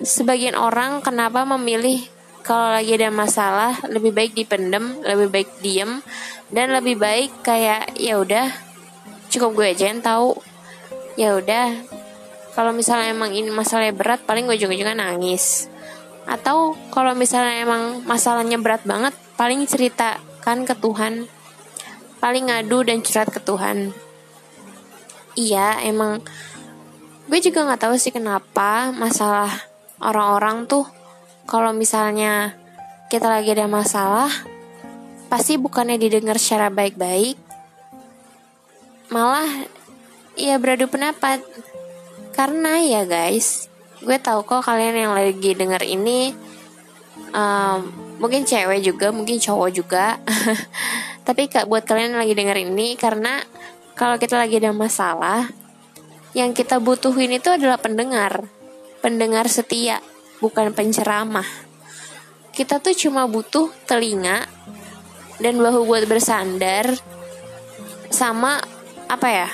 sebagian 0.02 0.58
orang 0.58 1.04
kenapa 1.04 1.46
memilih 1.46 2.02
kalau 2.44 2.74
lagi 2.74 2.96
ada 2.98 3.08
masalah 3.08 3.78
lebih 3.88 4.12
baik 4.12 4.32
dipendem 4.36 5.00
lebih 5.00 5.28
baik 5.32 5.50
diem 5.64 6.04
dan 6.52 6.70
lebih 6.70 7.00
baik 7.00 7.42
kayak 7.42 7.96
ya 7.96 8.20
udah 8.20 8.52
cukup 9.34 9.58
gue 9.58 9.66
aja 9.74 9.90
yang 9.90 9.98
tahu. 9.98 10.38
Ya 11.18 11.34
udah 11.34 11.74
kalau 12.54 12.70
misalnya 12.70 13.10
emang 13.10 13.34
ini 13.34 13.50
masalahnya 13.50 13.90
berat 13.90 14.22
paling 14.22 14.46
gue 14.46 14.54
juga 14.54 14.94
nangis. 14.94 15.66
Atau 16.24 16.78
kalau 16.94 17.12
misalnya 17.18 17.66
emang 17.66 18.06
masalahnya 18.06 18.62
berat 18.62 18.86
banget 18.86 19.10
paling 19.34 19.66
ceritakan 19.66 20.62
ke 20.62 20.74
Tuhan. 20.78 21.26
Paling 22.22 22.48
ngadu 22.48 22.86
dan 22.86 23.02
curhat 23.02 23.34
ke 23.34 23.42
Tuhan. 23.42 23.90
Iya 25.34 25.82
emang 25.82 26.22
gue 27.26 27.40
juga 27.42 27.66
nggak 27.66 27.90
tahu 27.90 27.94
sih 27.98 28.14
kenapa 28.14 28.94
masalah 28.94 29.50
orang-orang 30.04 30.68
tuh 30.68 30.84
kalau 31.48 31.72
misalnya 31.72 32.52
kita 33.08 33.28
lagi 33.28 33.52
ada 33.52 33.68
masalah, 33.68 34.30
pasti 35.32 35.56
bukannya 35.56 35.96
didengar 35.96 36.36
secara 36.36 36.68
baik-baik, 36.68 37.36
malah 39.08 39.48
ya 40.36 40.56
beradu 40.60 40.88
pendapat. 40.88 41.40
Karena 42.34 42.82
ya 42.82 43.06
guys, 43.06 43.70
gue 44.02 44.18
tahu 44.18 44.42
kok 44.42 44.66
kalian 44.66 45.08
yang 45.08 45.12
lagi 45.14 45.54
denger 45.54 45.86
ini 45.86 46.34
um, 47.30 47.78
mungkin 48.18 48.42
cewek 48.42 48.82
juga, 48.82 49.14
mungkin 49.14 49.38
cowok 49.38 49.70
juga. 49.70 50.18
Tapi 51.26 51.48
kak 51.48 51.70
buat 51.70 51.86
kalian 51.86 52.14
yang 52.14 52.20
lagi 52.20 52.34
denger 52.36 52.58
ini 52.68 52.98
karena 52.98 53.40
kalau 53.94 54.18
kita 54.18 54.34
lagi 54.34 54.58
ada 54.58 54.74
masalah, 54.74 55.46
yang 56.34 56.50
kita 56.50 56.82
butuhin 56.82 57.30
itu 57.38 57.46
adalah 57.48 57.78
pendengar, 57.78 58.42
pendengar 59.04 59.52
setia 59.52 60.00
bukan 60.40 60.72
penceramah. 60.72 61.44
Kita 62.56 62.80
tuh 62.80 62.96
cuma 62.96 63.28
butuh 63.28 63.68
telinga 63.84 64.48
dan 65.44 65.60
bahu 65.60 65.84
buat 65.84 66.08
bersandar 66.08 66.96
sama 68.08 68.64
apa 69.04 69.28
ya? 69.28 69.50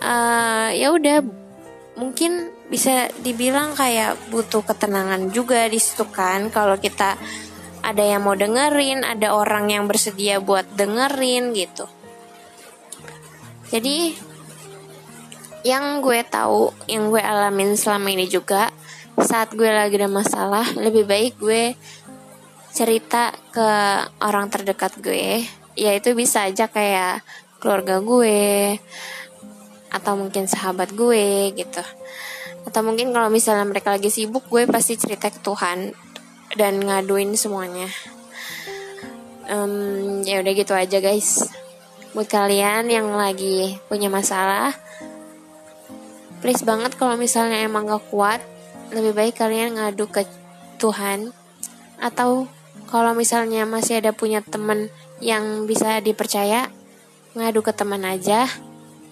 Uh, 0.00 0.68
ya 0.76 0.92
udah 0.92 1.24
mungkin 1.96 2.52
bisa 2.68 3.08
dibilang 3.24 3.72
kayak 3.72 4.20
butuh 4.28 4.60
ketenangan 4.60 5.32
juga 5.32 5.64
di 5.64 5.80
situ 5.80 6.04
kan 6.12 6.52
kalau 6.52 6.76
kita 6.76 7.16
ada 7.80 8.04
yang 8.04 8.28
mau 8.28 8.36
dengerin, 8.36 9.08
ada 9.08 9.32
orang 9.32 9.72
yang 9.72 9.88
bersedia 9.88 10.36
buat 10.36 10.68
dengerin 10.76 11.56
gitu. 11.56 11.88
Jadi 13.72 14.29
yang 15.66 16.00
gue 16.00 16.20
tahu, 16.24 16.72
yang 16.88 17.12
gue 17.12 17.20
alamin 17.20 17.76
selama 17.76 18.08
ini 18.08 18.24
juga 18.28 18.72
saat 19.20 19.52
gue 19.52 19.68
lagi 19.68 20.00
ada 20.00 20.08
masalah 20.08 20.64
lebih 20.80 21.04
baik 21.04 21.36
gue 21.36 21.76
cerita 22.72 23.34
ke 23.52 23.68
orang 24.24 24.48
terdekat 24.48 24.96
gue. 25.02 25.44
Ya 25.76 25.90
itu 25.92 26.16
bisa 26.16 26.48
aja 26.48 26.70
kayak 26.70 27.20
keluarga 27.60 28.00
gue 28.00 28.78
atau 29.90 30.14
mungkin 30.16 30.48
sahabat 30.48 30.94
gue 30.96 31.52
gitu. 31.52 31.82
Atau 32.64 32.80
mungkin 32.86 33.12
kalau 33.12 33.28
misalnya 33.28 33.66
mereka 33.68 33.92
lagi 33.92 34.08
sibuk 34.08 34.46
gue 34.48 34.64
pasti 34.64 34.96
cerita 34.96 35.28
ke 35.28 35.42
Tuhan 35.42 35.92
dan 36.56 36.80
ngaduin 36.80 37.36
semuanya. 37.36 37.90
Um, 39.50 40.22
ya 40.22 40.40
udah 40.40 40.52
gitu 40.54 40.72
aja 40.72 40.98
guys. 41.02 41.50
Buat 42.14 42.30
kalian 42.30 42.88
yang 42.90 43.12
lagi 43.12 43.78
punya 43.90 44.06
masalah 44.08 44.72
please 46.40 46.64
banget 46.64 46.96
kalau 46.96 47.14
misalnya 47.20 47.60
emang 47.62 47.88
gak 47.88 48.04
kuat 48.08 48.40
lebih 48.90 49.14
baik 49.14 49.38
kalian 49.38 49.78
ngadu 49.78 50.10
ke 50.10 50.26
Tuhan 50.80 51.30
atau 52.00 52.48
kalau 52.90 53.14
misalnya 53.14 53.68
masih 53.70 54.02
ada 54.02 54.10
punya 54.10 54.42
temen 54.42 54.90
yang 55.22 55.68
bisa 55.70 56.02
dipercaya, 56.02 56.66
ngadu 57.38 57.62
ke 57.62 57.70
teman 57.70 58.02
aja, 58.02 58.50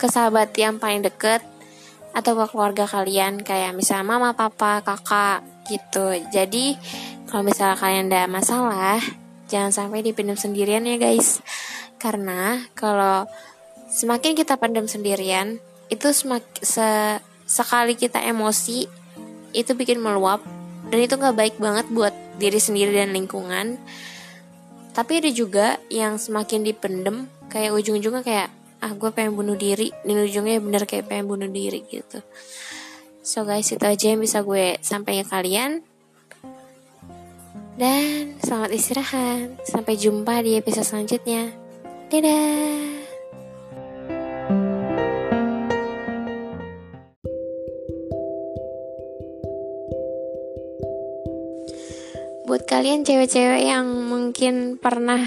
ke 0.01 0.11
sahabat 0.11 0.51
yang 0.59 0.83
paling 0.83 1.05
deket, 1.05 1.45
atau 2.11 2.35
ke 2.35 2.45
keluarga 2.51 2.91
kalian 2.91 3.45
kayak 3.47 3.77
misalnya 3.79 4.19
mama, 4.19 4.35
papa, 4.35 4.83
kakak 4.83 5.47
gitu. 5.71 6.17
Jadi 6.35 6.75
kalau 7.31 7.47
misalnya 7.47 7.79
kalian 7.79 8.11
ada 8.11 8.27
masalah, 8.27 8.99
jangan 9.47 9.71
sampai 9.71 10.03
dipendam 10.03 10.35
sendirian 10.35 10.83
ya 10.83 10.99
guys. 10.99 11.45
Karena 12.03 12.59
kalau 12.75 13.31
semakin 13.87 14.35
kita 14.35 14.59
pendam 14.59 14.91
sendirian, 14.91 15.63
itu 15.89 16.09
semakin 16.13 16.53
se 16.61 16.89
sekali 17.49 17.97
kita 17.97 18.21
emosi, 18.21 18.85
itu 19.57 19.73
bikin 19.73 19.99
meluap. 19.99 20.45
Dan 20.89 21.05
itu 21.05 21.17
nggak 21.21 21.37
baik 21.37 21.57
banget 21.61 21.87
buat 21.93 22.15
diri 22.41 22.61
sendiri 22.61 22.93
dan 22.97 23.13
lingkungan. 23.13 23.77
Tapi 24.93 25.13
ada 25.21 25.31
juga 25.33 25.77
yang 25.93 26.17
semakin 26.17 26.65
dipendem 26.65 27.29
kayak 27.53 27.77
ujung-ujungnya 27.77 28.25
kayak 28.25 28.49
ah 28.79 28.93
gue 28.95 29.11
pengen 29.13 29.37
bunuh 29.37 29.57
diri. 29.57 29.93
Dan 30.05 30.25
ujungnya 30.25 30.61
bener 30.61 30.89
kayak 30.89 31.09
pengen 31.09 31.29
bunuh 31.29 31.49
diri 31.49 31.85
gitu. 31.89 32.25
So 33.21 33.45
guys 33.45 33.69
itu 33.69 33.85
aja 33.85 34.17
yang 34.17 34.21
bisa 34.25 34.41
gue 34.41 34.81
sampaikan 34.81 35.29
kalian. 35.29 35.71
Dan 37.79 38.41
selamat 38.43 38.71
istirahat. 38.75 39.61
Sampai 39.69 40.01
jumpa 40.01 40.41
di 40.41 40.57
episode 40.57 40.89
selanjutnya. 40.89 41.53
Dadah 42.09 42.98
buat 52.59 52.67
kalian 52.75 53.07
cewek-cewek 53.07 53.71
yang 53.71 53.87
mungkin 53.87 54.83
pernah 54.83 55.23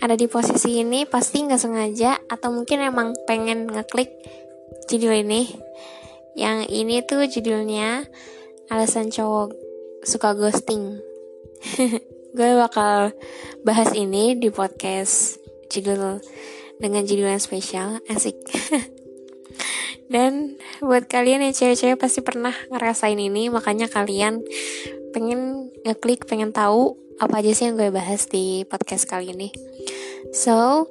ada 0.00 0.16
di 0.16 0.24
posisi 0.32 0.80
ini 0.80 1.04
pasti 1.04 1.44
nggak 1.44 1.60
sengaja 1.60 2.16
atau 2.24 2.56
mungkin 2.56 2.80
emang 2.80 3.12
pengen 3.28 3.68
ngeklik 3.68 4.08
judul 4.88 5.12
ini? 5.12 5.44
Yang 6.32 6.58
ini 6.72 7.04
tuh 7.04 7.28
judulnya 7.28 8.08
alasan 8.72 9.12
cowok 9.12 9.52
suka 10.08 10.32
ghosting. 10.32 11.04
Gue 12.36 12.50
bakal 12.56 13.12
bahas 13.60 13.92
ini 13.92 14.32
di 14.32 14.48
podcast 14.48 15.36
judul 15.68 16.24
dengan 16.80 17.04
judul 17.04 17.28
yang 17.28 17.44
spesial 17.44 18.00
asik. 18.08 18.40
Dan 20.08 20.56
buat 20.80 21.12
kalian 21.12 21.44
yang 21.44 21.52
cewek-cewek 21.52 22.00
pasti 22.00 22.24
pernah 22.24 22.56
ngerasain 22.72 23.20
ini 23.20 23.52
makanya 23.52 23.84
kalian 23.84 24.40
pengen 25.12 25.63
ngeklik 25.84 26.24
pengen 26.24 26.50
tahu 26.50 26.96
apa 27.20 27.44
aja 27.44 27.52
sih 27.54 27.70
yang 27.70 27.76
gue 27.78 27.92
bahas 27.92 28.26
di 28.26 28.64
podcast 28.66 29.04
kali 29.06 29.36
ini. 29.36 29.52
So 30.32 30.88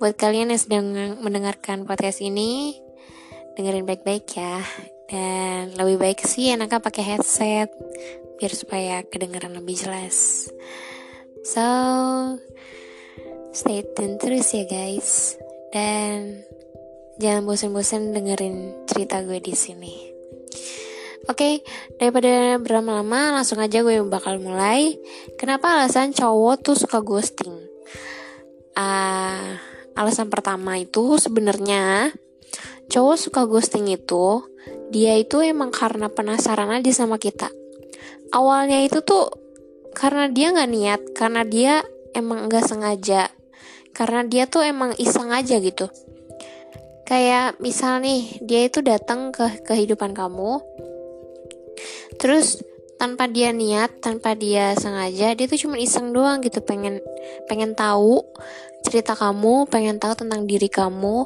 buat 0.00 0.16
kalian 0.16 0.50
yang 0.50 0.60
sedang 0.60 0.86
mendengarkan 1.20 1.84
podcast 1.84 2.24
ini 2.24 2.80
dengerin 3.54 3.84
baik-baik 3.84 4.26
ya. 4.32 4.64
Dan 5.10 5.76
lebih 5.76 6.00
baik 6.00 6.24
sih 6.24 6.54
enaknya 6.54 6.80
pakai 6.80 7.02
headset 7.02 7.68
biar 8.40 8.52
supaya 8.56 9.04
kedengaran 9.04 9.52
lebih 9.52 9.76
jelas. 9.76 10.48
So 11.44 11.62
stay 13.52 13.84
tune 13.92 14.16
terus 14.16 14.56
ya 14.56 14.64
guys. 14.64 15.36
Dan 15.70 16.40
jangan 17.20 17.44
bosan-bosan 17.44 18.16
dengerin 18.16 18.88
cerita 18.88 19.20
gue 19.20 19.38
di 19.44 19.52
sini. 19.52 19.94
Oke, 21.30 21.46
okay, 21.46 21.54
daripada 21.94 22.58
berlama-lama 22.58 23.38
langsung 23.38 23.62
aja 23.62 23.86
gue 23.86 24.02
bakal 24.02 24.42
mulai. 24.42 24.98
Kenapa 25.38 25.78
alasan 25.78 26.10
cowok 26.10 26.58
tuh 26.58 26.74
suka 26.74 26.98
ghosting? 27.06 27.54
Uh, 28.74 29.54
alasan 29.94 30.26
pertama 30.26 30.74
itu 30.82 31.22
sebenarnya 31.22 32.10
cowok 32.90 33.14
suka 33.14 33.46
ghosting 33.46 33.86
itu 33.94 34.42
dia 34.90 35.14
itu 35.22 35.38
emang 35.38 35.70
karena 35.70 36.10
penasaran 36.10 36.66
aja 36.74 36.90
sama 36.90 37.14
kita. 37.22 37.46
Awalnya 38.34 38.82
itu 38.82 38.98
tuh 38.98 39.30
karena 39.94 40.26
dia 40.26 40.50
nggak 40.50 40.70
niat, 40.74 41.00
karena 41.14 41.46
dia 41.46 41.86
emang 42.10 42.50
nggak 42.50 42.66
sengaja, 42.66 43.30
karena 43.94 44.26
dia 44.26 44.50
tuh 44.50 44.66
emang 44.66 44.98
iseng 44.98 45.30
aja 45.30 45.62
gitu. 45.62 45.86
Kayak 47.06 47.62
misal 47.62 48.02
nih 48.02 48.42
dia 48.42 48.66
itu 48.66 48.82
datang 48.82 49.30
ke 49.30 49.62
kehidupan 49.66 50.10
kamu, 50.10 50.58
terus 52.20 52.60
tanpa 53.00 53.24
dia 53.24 53.48
niat 53.48 54.04
tanpa 54.04 54.36
dia 54.36 54.76
sengaja 54.76 55.32
dia 55.32 55.46
tuh 55.48 55.56
cuma 55.56 55.80
iseng 55.80 56.12
doang 56.12 56.44
gitu. 56.44 56.60
Pengen 56.60 57.00
pengen 57.48 57.72
tahu 57.72 58.20
cerita 58.84 59.16
kamu 59.16 59.64
pengen 59.72 59.96
tahu 59.96 60.12
tentang 60.12 60.44
diri 60.44 60.68
kamu 60.68 61.24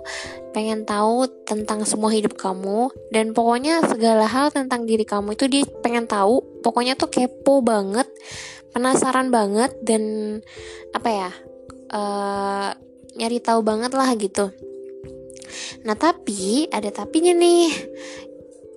pengen 0.54 0.87
tahu 0.87 1.26
tentang 1.42 1.83
semua 1.83 2.14
hidup 2.14 2.38
kamu. 2.38 2.94
Dan 3.11 3.35
pokoknya 3.35 3.83
segala 3.90 4.30
hal 4.30 4.54
tentang 4.54 4.87
diri 4.87 5.02
kamu 5.02 5.35
itu 5.35 5.50
dia 5.50 5.66
pengen 5.83 6.07
tahu. 6.07 6.62
Pokoknya 6.62 6.94
tuh 6.94 7.11
kepo 7.11 7.59
banget 7.59 8.07
penasaran 8.70 9.35
banget 9.35 9.74
dan 9.83 10.02
apa 10.94 11.09
ya 11.11 11.30
uh, 11.90 12.70
nyari 13.18 13.42
tahu 13.42 13.66
banget 13.66 13.90
lah 13.98 14.14
gitu. 14.14 14.54
Nah 15.83 15.98
tapi 15.98 16.70
ada 16.70 16.94
tapinya 16.94 17.35
nih. 17.35 17.66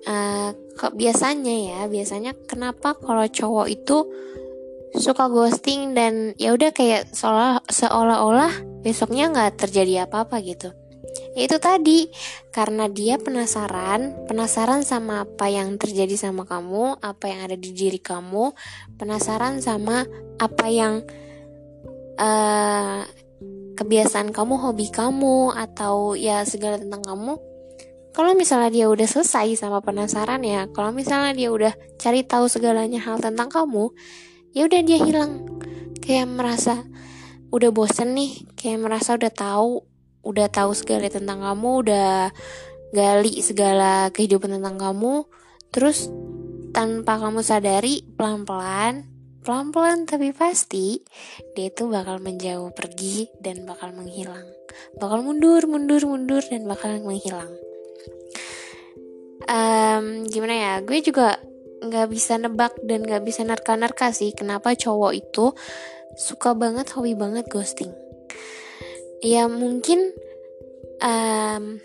Uh, 0.08 0.50
kok 0.78 0.94
biasanya 0.94 1.50
ya 1.50 1.80
biasanya 1.90 2.38
kenapa 2.46 2.94
kalau 2.94 3.26
cowok 3.26 3.66
itu 3.66 4.06
suka 4.94 5.28
ghosting 5.28 5.92
dan 5.92 6.32
ya 6.40 6.54
udah 6.54 6.70
kayak 6.72 7.10
seolah 7.12 7.60
seolah-olah 7.68 8.80
besoknya 8.80 9.28
nggak 9.28 9.58
terjadi 9.66 10.06
apa-apa 10.08 10.38
gitu. 10.40 10.70
Ya 11.36 11.46
itu 11.46 11.58
tadi 11.58 12.08
karena 12.54 12.86
dia 12.90 13.18
penasaran 13.18 14.26
penasaran 14.30 14.82
sama 14.82 15.26
apa 15.26 15.46
yang 15.50 15.78
terjadi 15.78 16.14
sama 16.14 16.46
kamu 16.46 16.98
apa 16.98 17.24
yang 17.30 17.40
ada 17.46 17.56
di 17.58 17.70
diri 17.74 18.00
kamu 18.00 18.54
penasaran 18.98 19.62
sama 19.62 20.06
apa 20.38 20.66
yang 20.66 21.02
uh, 22.18 23.02
kebiasaan 23.78 24.34
kamu 24.34 24.58
hobi 24.58 24.90
kamu 24.90 25.54
atau 25.54 26.18
ya 26.18 26.42
segala 26.42 26.82
tentang 26.82 27.06
kamu 27.06 27.47
kalau 28.16 28.32
misalnya 28.34 28.70
dia 28.72 28.86
udah 28.88 29.04
selesai 29.04 29.60
sama 29.60 29.84
penasaran 29.84 30.40
ya 30.42 30.66
kalau 30.72 30.90
misalnya 30.90 31.32
dia 31.36 31.48
udah 31.52 31.72
cari 32.00 32.24
tahu 32.24 32.48
segalanya 32.48 32.98
hal 33.04 33.20
tentang 33.20 33.52
kamu 33.52 33.92
ya 34.56 34.64
udah 34.64 34.80
dia 34.84 34.98
hilang. 35.00 35.44
Kayak 36.00 36.28
merasa 36.32 36.88
udah 37.52 37.70
bosen 37.72 38.12
nih 38.16 38.44
kayak 38.56 38.80
merasa 38.80 39.16
udah 39.16 39.32
tahu 39.32 39.84
udah 40.24 40.48
tahu 40.52 40.76
segala 40.76 41.08
tentang 41.08 41.40
kamu 41.40 41.70
udah 41.84 42.12
gali 42.92 43.40
segala 43.40 44.12
kehidupan 44.12 44.60
tentang 44.60 44.76
kamu 44.76 45.24
terus 45.72 46.12
tanpa 46.76 47.16
kamu 47.16 47.40
sadari 47.40 48.04
pelan-pelan 48.16 49.08
pelan-pelan 49.40 50.04
tapi 50.04 50.36
pasti 50.36 51.00
dia 51.56 51.72
itu 51.72 51.88
bakal 51.88 52.20
menjauh 52.20 52.68
pergi 52.76 53.32
dan 53.40 53.64
bakal 53.64 53.96
menghilang. 53.96 54.44
Bakal 55.00 55.24
mundur 55.24 55.64
mundur 55.64 56.04
mundur 56.04 56.44
dan 56.44 56.68
bakal 56.68 57.00
menghilang 57.00 57.67
um, 59.48 60.28
gimana 60.28 60.54
ya 60.54 60.72
gue 60.84 61.00
juga 61.00 61.40
nggak 61.78 62.06
bisa 62.10 62.36
nebak 62.36 62.76
dan 62.84 63.06
nggak 63.06 63.22
bisa 63.22 63.46
nerka-nerka 63.46 64.10
sih 64.10 64.34
kenapa 64.34 64.74
cowok 64.74 65.12
itu 65.14 65.54
suka 66.18 66.52
banget 66.52 66.90
hobi 66.94 67.14
banget 67.14 67.46
ghosting. 67.46 67.94
Ya 69.22 69.46
mungkin 69.46 70.14
um, 71.02 71.78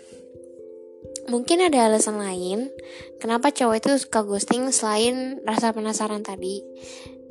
mungkin 1.30 1.58
ada 1.64 1.88
alasan 1.88 2.20
lain 2.20 2.68
kenapa 3.22 3.54
cowok 3.54 3.76
itu 3.80 3.90
suka 3.96 4.26
ghosting 4.26 4.70
selain 4.74 5.38
rasa 5.46 5.70
penasaran 5.70 6.26
tadi. 6.26 6.62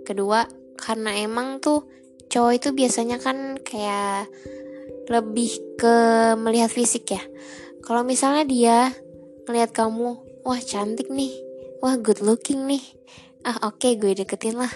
Kedua 0.08 0.48
karena 0.80 1.16
emang 1.20 1.60
tuh 1.60 1.88
cowok 2.32 2.52
itu 2.56 2.70
biasanya 2.72 3.20
kan 3.20 3.60
kayak 3.60 4.32
lebih 5.12 5.52
ke 5.76 5.96
melihat 6.40 6.72
fisik 6.72 7.12
ya. 7.12 7.24
Kalau 7.84 8.08
misalnya 8.08 8.48
dia 8.48 8.78
ngelihat 9.48 9.72
kamu 9.76 10.20
wah 10.44 10.62
cantik 10.62 11.08
nih. 11.12 11.32
Wah 11.84 12.00
good 12.00 12.24
looking 12.24 12.68
nih. 12.68 12.84
Ah 13.44 13.60
oke 13.68 13.84
okay, 13.84 14.00
gue 14.00 14.16
deketin 14.16 14.56
lah. 14.56 14.72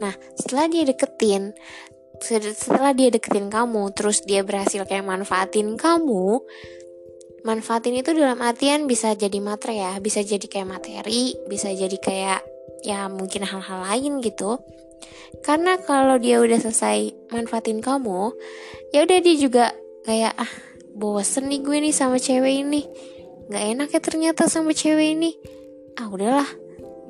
Nah 0.00 0.12
setelah 0.36 0.68
dia 0.72 0.84
deketin 0.88 1.52
setelah 2.20 2.96
dia 2.96 3.12
deketin 3.12 3.52
kamu 3.52 3.92
terus 3.92 4.24
dia 4.24 4.40
berhasil 4.40 4.88
kayak 4.88 5.04
manfaatin 5.04 5.76
kamu 5.76 6.40
manfaatin 7.44 7.92
itu 7.92 8.16
dalam 8.16 8.40
artian 8.40 8.88
bisa 8.88 9.12
jadi 9.12 9.36
materi 9.38 9.84
ya 9.84 10.00
bisa 10.00 10.24
jadi 10.24 10.42
kayak 10.42 10.68
materi 10.68 11.36
bisa 11.44 11.68
jadi 11.70 11.96
kayak 12.00 12.40
ya 12.82 13.06
mungkin 13.12 13.44
hal-hal 13.44 13.84
lain 13.84 14.24
gitu. 14.24 14.58
Karena 15.44 15.76
kalau 15.76 16.16
dia 16.16 16.40
udah 16.40 16.56
selesai 16.56 17.28
manfaatin 17.30 17.84
kamu 17.84 18.32
ya 18.90 19.04
udah 19.04 19.18
dia 19.20 19.36
juga 19.36 19.76
kayak 20.08 20.32
ah 20.40 20.52
bosen 20.96 21.52
nih 21.52 21.60
gue 21.60 21.76
nih 21.84 21.94
sama 21.94 22.16
cewek 22.16 22.64
ini 22.64 22.82
nggak 23.46 23.64
enak 23.76 23.88
ya 23.94 24.00
ternyata 24.02 24.42
sama 24.50 24.74
cewek 24.74 25.18
ini. 25.18 25.34
Ah 25.98 26.10
udahlah. 26.10 26.48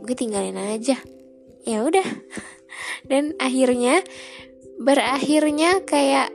Gue 0.04 0.14
tinggalin 0.14 0.56
aja. 0.56 0.96
Ya 1.64 1.78
udah. 1.82 2.04
Dan 3.10 3.34
akhirnya 3.40 4.04
berakhirnya 4.76 5.80
kayak 5.82 6.28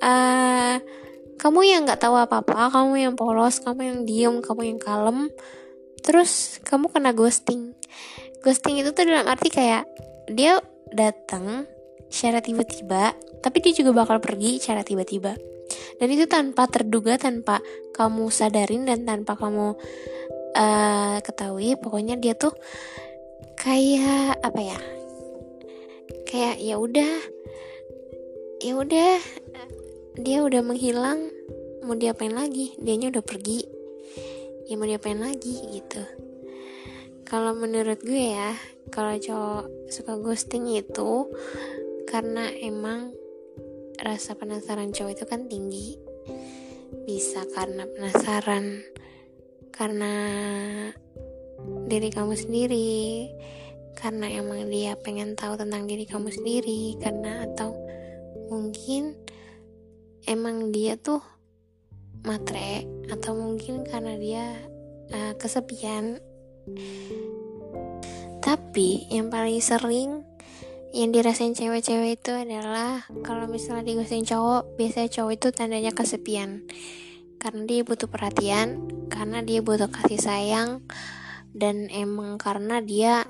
uh, 0.00 0.80
kamu 1.36 1.60
yang 1.64 1.80
nggak 1.84 2.00
tahu 2.00 2.16
apa-apa 2.16 2.72
kamu 2.72 2.94
yang 3.00 3.14
polos 3.16 3.60
kamu 3.60 3.80
yang 3.84 3.98
diem 4.08 4.34
kamu 4.40 4.76
yang 4.76 4.80
kalem. 4.80 5.28
Terus 6.00 6.60
kamu 6.64 6.88
kena 6.88 7.12
ghosting. 7.12 7.76
Ghosting 8.40 8.80
itu 8.80 8.96
tuh 8.96 9.04
dalam 9.04 9.28
arti 9.28 9.52
kayak 9.52 9.84
dia 10.32 10.60
datang 10.90 11.68
secara 12.10 12.42
tiba-tiba 12.42 13.14
tapi 13.40 13.62
dia 13.62 13.72
juga 13.72 14.02
bakal 14.04 14.18
pergi 14.18 14.58
secara 14.58 14.82
tiba-tiba 14.82 15.38
dan 16.00 16.08
itu 16.08 16.24
tanpa 16.24 16.64
terduga 16.66 17.20
tanpa 17.20 17.60
kamu 17.92 18.32
sadarin 18.32 18.88
dan 18.88 19.04
tanpa 19.04 19.36
kamu 19.36 19.76
uh, 20.56 21.16
ketahui 21.20 21.76
pokoknya 21.76 22.16
dia 22.16 22.32
tuh 22.32 22.56
kayak 23.60 24.40
apa 24.40 24.60
ya 24.64 24.78
kayak 26.24 26.56
ya 26.64 26.80
udah 26.80 27.12
ya 28.64 28.72
udah 28.72 29.12
dia 30.20 30.38
udah 30.40 30.60
menghilang 30.64 31.28
mau 31.84 31.96
diapain 31.96 32.32
lagi? 32.32 32.76
Dianya 32.76 33.12
udah 33.12 33.24
pergi 33.24 33.60
ya 34.70 34.78
mau 34.78 34.86
diapain 34.86 35.18
lagi 35.18 35.58
gitu. 35.74 36.02
Kalau 37.26 37.58
menurut 37.58 37.98
gue 38.02 38.34
ya 38.34 38.54
kalau 38.94 39.18
cowok 39.18 39.90
suka 39.90 40.14
ghosting 40.18 40.70
itu 40.70 41.26
karena 42.06 42.50
emang 42.58 43.10
rasa 44.00 44.36
penasaran 44.36 44.92
cowok 44.92 45.12
itu 45.14 45.24
kan 45.28 45.46
tinggi. 45.46 45.96
Bisa 47.04 47.44
karena 47.52 47.86
penasaran 47.86 48.84
karena 49.70 50.14
diri 51.86 52.08
kamu 52.08 52.34
sendiri 52.36 53.28
karena 53.96 54.32
emang 54.32 54.68
dia 54.72 54.96
pengen 54.96 55.36
tahu 55.36 55.60
tentang 55.60 55.84
diri 55.84 56.08
kamu 56.08 56.32
sendiri 56.32 56.96
karena 56.96 57.44
atau 57.44 57.76
mungkin 58.48 59.12
emang 60.24 60.72
dia 60.72 60.96
tuh 60.96 61.20
matre 62.24 62.84
atau 63.08 63.32
mungkin 63.36 63.84
karena 63.84 64.16
dia 64.16 64.44
uh, 65.12 65.32
kesepian. 65.36 66.20
Tapi 68.40 69.10
yang 69.12 69.28
paling 69.28 69.60
sering 69.60 70.24
yang 70.90 71.14
dirasain 71.14 71.54
cewek-cewek 71.54 72.18
itu 72.18 72.34
adalah 72.34 73.06
kalau 73.22 73.46
misalnya 73.46 73.86
digosain 73.94 74.26
cowok 74.26 74.74
biasanya 74.74 75.10
cowok 75.10 75.32
itu 75.38 75.48
tandanya 75.54 75.92
kesepian. 75.94 76.66
Karena 77.40 77.62
dia 77.64 77.80
butuh 77.86 78.10
perhatian 78.10 78.90
karena 79.08 79.40
dia 79.40 79.64
butuh 79.64 79.88
kasih 79.88 80.20
sayang 80.20 80.84
dan 81.54 81.88
emang 81.88 82.36
karena 82.36 82.82
dia 82.82 83.24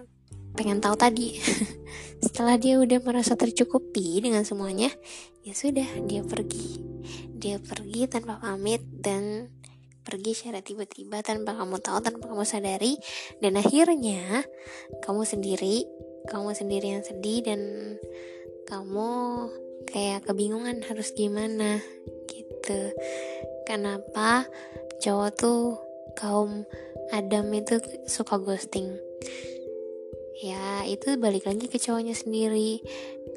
pengen 0.57 0.81
tahu 0.81 0.97
tadi. 0.97 1.37
Setelah 2.25 2.57
dia 2.57 2.81
udah 2.81 2.99
merasa 3.05 3.37
tercukupi 3.37 4.25
dengan 4.25 4.43
semuanya 4.43 4.89
ya 5.45 5.53
sudah 5.53 5.87
dia 6.09 6.25
pergi. 6.25 6.81
Dia 7.37 7.61
pergi 7.61 8.09
tanpa 8.09 8.41
pamit 8.41 8.85
dan 8.89 9.53
pergi 10.01 10.33
secara 10.33 10.65
tiba-tiba 10.65 11.21
tanpa 11.21 11.55
kamu 11.55 11.77
tahu 11.79 12.01
tanpa 12.01 12.25
kamu 12.25 12.45
sadari. 12.49 12.97
Dan 13.39 13.61
akhirnya 13.61 14.49
kamu 15.05 15.23
sendiri 15.29 15.85
kamu 16.29 16.53
sendiri 16.53 16.99
yang 16.99 17.05
sedih 17.07 17.41
dan 17.47 17.61
kamu 18.69 19.11
kayak 19.89 20.27
kebingungan 20.29 20.85
harus 20.85 21.15
gimana 21.17 21.81
gitu. 22.29 22.93
Kenapa 23.65 24.45
cowok 25.01 25.31
tuh 25.39 25.79
kaum 26.19 26.67
Adam 27.15 27.49
itu 27.55 27.81
suka 28.07 28.37
ghosting? 28.37 28.99
Ya 30.41 30.89
itu 30.89 31.21
balik 31.21 31.45
lagi 31.45 31.69
ke 31.69 31.77
cowoknya 31.77 32.17
sendiri. 32.17 32.81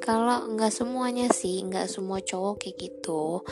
Kalau 0.00 0.48
nggak 0.56 0.72
semuanya 0.72 1.28
sih 1.28 1.60
nggak 1.60 1.88
semua 1.88 2.24
cowok 2.24 2.64
kayak 2.64 2.76
gitu. 2.80 3.44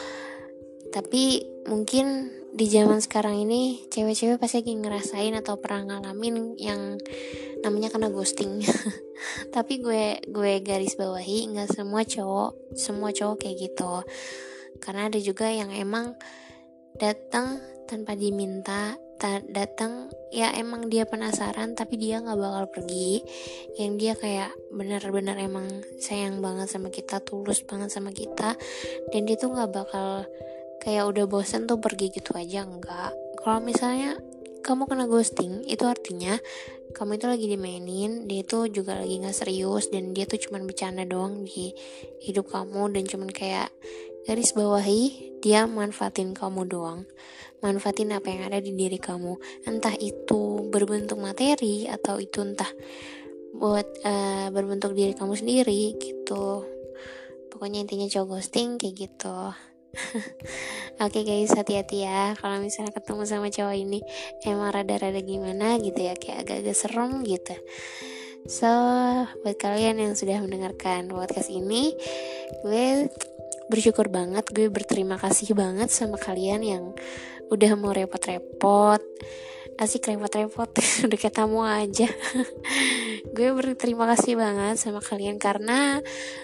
Tapi 0.92 1.44
mungkin 1.68 2.32
di 2.52 2.68
zaman 2.68 3.00
sekarang 3.00 3.48
ini 3.48 3.88
cewek-cewek 3.88 4.36
pasti 4.36 4.60
lagi 4.60 4.76
ngerasain 4.76 5.32
atau 5.40 5.56
pernah 5.56 5.96
ngalamin 5.96 6.56
yang 6.60 7.00
namanya 7.62 7.88
kena 7.94 8.10
ghosting 8.10 8.62
tapi 9.54 9.78
gue 9.78 10.18
gue 10.26 10.52
garis 10.60 10.98
bawahi 10.98 11.54
nggak 11.54 11.70
semua 11.70 12.02
cowok 12.02 12.76
semua 12.76 13.10
cowok 13.14 13.36
kayak 13.46 13.56
gitu. 13.70 14.02
Karena 14.82 15.06
ada 15.06 15.18
juga 15.22 15.46
yang 15.46 15.70
emang 15.70 16.18
datang 16.98 17.62
tanpa 17.86 18.18
diminta 18.18 18.98
datang 19.54 20.10
ya 20.34 20.50
emang 20.58 20.90
dia 20.90 21.06
penasaran 21.06 21.78
tapi 21.78 21.94
dia 21.94 22.18
nggak 22.18 22.34
bakal 22.34 22.64
pergi. 22.74 23.22
Yang 23.78 23.92
dia 24.02 24.12
kayak 24.18 24.50
benar-benar 24.74 25.38
emang 25.38 25.70
sayang 26.02 26.42
banget 26.42 26.66
sama 26.66 26.90
kita 26.90 27.22
tulus 27.22 27.62
banget 27.62 27.94
sama 27.94 28.10
kita 28.10 28.58
dan 29.14 29.20
dia 29.22 29.38
tuh 29.38 29.54
nggak 29.54 29.70
bakal 29.70 30.26
kayak 30.82 31.06
udah 31.06 31.30
bosen 31.30 31.70
tuh 31.70 31.78
pergi 31.78 32.10
gitu 32.10 32.34
aja 32.34 32.66
enggak 32.66 33.14
kalau 33.38 33.62
misalnya 33.62 34.18
kamu 34.66 34.90
kena 34.90 35.06
ghosting 35.06 35.62
itu 35.70 35.86
artinya 35.86 36.38
kamu 36.92 37.18
itu 37.18 37.26
lagi 37.26 37.46
dimainin 37.48 38.28
dia 38.28 38.44
itu 38.44 38.68
juga 38.68 39.00
lagi 39.00 39.18
nggak 39.18 39.36
serius 39.36 39.88
dan 39.88 40.12
dia 40.12 40.28
tuh 40.28 40.38
cuman 40.38 40.68
bercanda 40.68 41.02
doang 41.08 41.42
di 41.42 41.72
hidup 42.22 42.52
kamu 42.52 42.92
dan 42.94 43.04
cuman 43.08 43.28
kayak 43.32 43.68
garis 44.28 44.54
bawahi 44.54 45.32
dia 45.42 45.66
manfaatin 45.66 46.30
kamu 46.38 46.70
doang. 46.70 47.02
Manfaatin 47.58 48.14
apa 48.14 48.30
yang 48.30 48.46
ada 48.46 48.62
di 48.62 48.74
diri 48.74 48.98
kamu. 48.98 49.34
Entah 49.66 49.94
itu 49.98 50.70
berbentuk 50.70 51.18
materi 51.18 51.90
atau 51.90 52.22
itu 52.22 52.42
entah 52.42 52.70
buat 53.50 53.86
uh, 54.06 54.48
berbentuk 54.54 54.94
diri 54.94 55.18
kamu 55.18 55.34
sendiri 55.34 55.98
gitu. 55.98 56.62
Pokoknya 57.50 57.82
intinya 57.82 58.06
cowok 58.06 58.38
ghosting 58.38 58.78
kayak 58.78 59.10
gitu 59.10 59.34
Oke 61.04 61.20
okay 61.20 61.22
guys, 61.28 61.52
hati-hati 61.52 62.08
ya 62.08 62.32
kalau 62.40 62.56
misalnya 62.64 62.96
ketemu 62.96 63.22
sama 63.28 63.52
cowok 63.52 63.76
ini 63.76 64.00
emang 64.48 64.72
rada-rada 64.72 65.20
gimana 65.20 65.76
gitu 65.76 66.00
ya, 66.00 66.16
kayak 66.16 66.48
agak-agak 66.48 66.76
serem 66.76 67.20
gitu. 67.28 67.52
So, 68.48 68.66
buat 69.44 69.56
kalian 69.60 70.00
yang 70.00 70.12
sudah 70.16 70.40
mendengarkan 70.40 71.12
podcast 71.12 71.52
ini, 71.52 71.94
gue 72.64 73.06
bersyukur 73.68 74.08
banget, 74.08 74.48
gue 74.50 74.72
berterima 74.72 75.20
kasih 75.20 75.54
banget 75.54 75.92
sama 75.92 76.16
kalian 76.16 76.60
yang 76.64 76.84
udah 77.52 77.72
mau 77.76 77.92
repot-repot 77.92 79.04
asik 79.80 80.12
repot-repot 80.12 80.68
udah 81.06 81.18
kayak 81.18 81.36
tamu 81.36 81.64
aja. 81.64 82.08
Gue 83.32 83.48
berterima 83.56 84.04
kasih 84.12 84.36
banget 84.36 84.76
sama 84.76 85.00
kalian 85.00 85.40
karena 85.40 86.02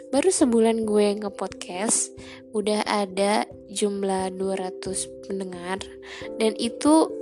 baru 0.08 0.30
sebulan 0.32 0.88
gue 0.88 1.20
nge-podcast 1.20 2.16
udah 2.56 2.86
ada 2.88 3.44
jumlah 3.68 4.32
200 4.32 5.28
pendengar. 5.28 5.82
Dan 6.40 6.56
itu 6.56 7.12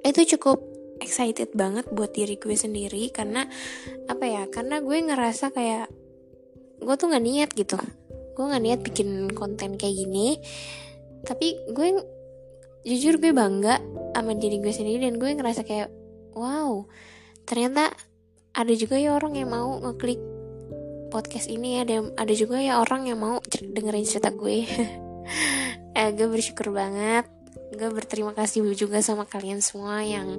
itu 0.00 0.20
cukup 0.36 0.58
excited 1.00 1.52
banget 1.54 1.88
buat 1.92 2.12
diri 2.12 2.36
gue 2.36 2.56
sendiri 2.56 3.08
karena 3.12 3.46
apa 4.08 4.24
ya 4.24 4.42
karena 4.48 4.80
gue 4.80 4.96
ngerasa 5.00 5.52
kayak 5.52 5.88
gue 6.80 6.94
tuh 6.96 7.06
nggak 7.12 7.24
niat 7.24 7.50
gitu. 7.54 7.78
Gue 8.34 8.44
nggak 8.48 8.64
niat 8.64 8.80
bikin 8.82 9.30
konten 9.36 9.78
kayak 9.78 9.94
gini. 9.94 10.40
Tapi 11.22 11.72
gue 11.76 11.88
jujur 12.84 13.20
gue 13.20 13.32
bangga 13.36 13.76
sama 14.20 14.36
diri 14.36 14.60
gue 14.60 14.72
sendiri 14.72 15.08
dan 15.08 15.16
gue 15.16 15.30
ngerasa 15.32 15.64
kayak 15.64 15.88
wow 16.36 16.84
ternyata 17.48 17.90
ada 18.54 18.72
juga 18.76 19.00
ya 19.00 19.16
orang 19.16 19.34
yang 19.38 19.50
mau 19.50 19.80
ngeklik 19.80 20.20
podcast 21.10 21.50
ini 21.50 21.82
ada 21.82 22.06
ada 22.14 22.32
juga 22.32 22.62
ya 22.62 22.78
orang 22.78 23.10
yang 23.10 23.18
mau 23.18 23.42
dengerin 23.50 24.06
cerita 24.06 24.30
gue. 24.32 24.64
Eh, 25.90 26.14
gue 26.14 26.30
bersyukur 26.30 26.70
banget. 26.70 27.26
Gue 27.74 27.90
berterima 27.90 28.30
kasih 28.30 28.62
juga 28.78 29.02
sama 29.02 29.26
kalian 29.26 29.58
semua 29.58 30.00
yang 30.06 30.38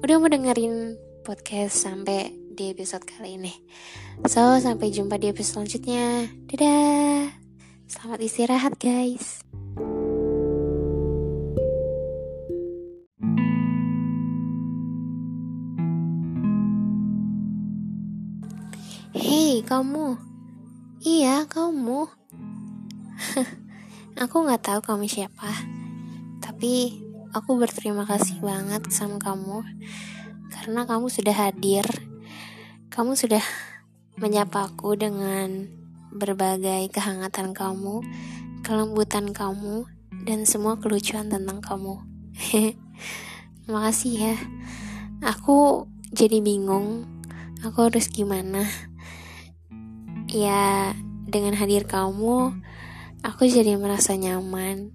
udah 0.00 0.16
mau 0.16 0.32
dengerin 0.32 0.96
podcast 1.28 1.84
sampai 1.84 2.32
di 2.32 2.72
episode 2.72 3.04
kali 3.04 3.36
ini. 3.36 3.52
So 4.24 4.56
sampai 4.56 4.88
jumpa 4.88 5.20
di 5.20 5.28
episode 5.28 5.68
selanjutnya. 5.68 6.32
Dadah. 6.48 7.36
Selamat 7.88 8.20
istirahat 8.20 8.76
guys 8.80 9.44
kamu. 19.68 20.16
Iya, 21.04 21.44
kamu. 21.44 22.08
aku 24.22 24.36
nggak 24.44 24.64
tahu 24.64 24.80
kamu 24.80 25.04
siapa. 25.04 25.52
Tapi 26.40 26.96
aku 27.36 27.60
berterima 27.60 28.08
kasih 28.08 28.40
banget 28.40 28.88
sama 28.88 29.20
kamu 29.20 29.60
karena 30.48 30.88
kamu 30.88 31.12
sudah 31.12 31.36
hadir. 31.36 31.84
Kamu 32.88 33.14
sudah 33.14 33.44
menyapa 34.16 34.72
aku 34.72 34.96
dengan 34.98 35.68
berbagai 36.10 36.88
kehangatan 36.90 37.52
kamu, 37.52 38.02
kelembutan 38.64 39.30
kamu, 39.36 39.86
dan 40.26 40.48
semua 40.48 40.80
kelucuan 40.80 41.30
tentang 41.30 41.62
kamu. 41.62 42.02
Makasih 43.70 44.14
ya. 44.32 44.36
Aku 45.22 45.86
jadi 46.10 46.40
bingung. 46.42 47.04
Aku 47.62 47.90
harus 47.90 48.08
gimana? 48.08 48.66
Ya, 50.28 50.92
dengan 51.24 51.56
hadir 51.56 51.88
kamu, 51.88 52.52
aku 53.24 53.42
jadi 53.48 53.80
merasa 53.80 54.12
nyaman. 54.14 54.92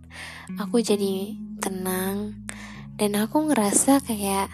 Aku 0.61 0.79
jadi 0.79 1.37
tenang. 1.57 2.45
Dan 2.95 3.17
aku 3.17 3.49
ngerasa 3.49 4.05
kayak 4.05 4.53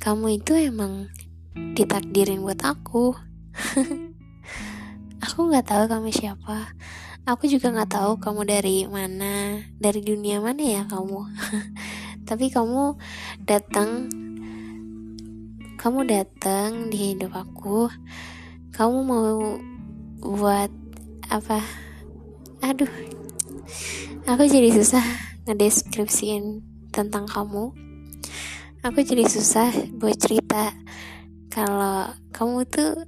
kamu 0.00 0.40
itu 0.40 0.56
emang 0.56 1.12
ditakdirin 1.76 2.40
buat 2.40 2.64
aku. 2.64 3.12
aku 5.22 5.48
nggak 5.48 5.64
tahu 5.64 5.84
kamu 5.86 6.08
siapa 6.10 6.74
aku 7.22 7.46
juga 7.46 7.70
nggak 7.70 7.94
tahu 7.94 8.12
kamu 8.18 8.42
dari 8.42 8.76
mana 8.90 9.62
dari 9.78 10.02
dunia 10.02 10.42
mana 10.42 10.58
ya 10.58 10.82
kamu 10.90 11.30
tapi 12.28 12.50
kamu 12.50 12.98
datang 13.46 14.10
kamu 15.78 16.00
datang 16.10 16.90
di 16.90 17.14
hidup 17.14 17.38
aku 17.38 17.86
kamu 18.74 18.98
mau 19.06 19.56
buat 20.22 20.70
apa? 21.28 21.58
Aduh 22.62 22.90
aku 24.30 24.46
jadi 24.46 24.70
susah 24.70 25.02
ngedeskripsiin 25.50 26.62
tentang 26.94 27.26
kamu. 27.26 27.74
Aku 28.82 28.98
jadi 29.02 29.26
susah 29.26 29.70
buat 29.98 30.18
cerita 30.18 30.74
kalau 31.50 32.10
kamu 32.30 32.66
tuh 32.66 33.06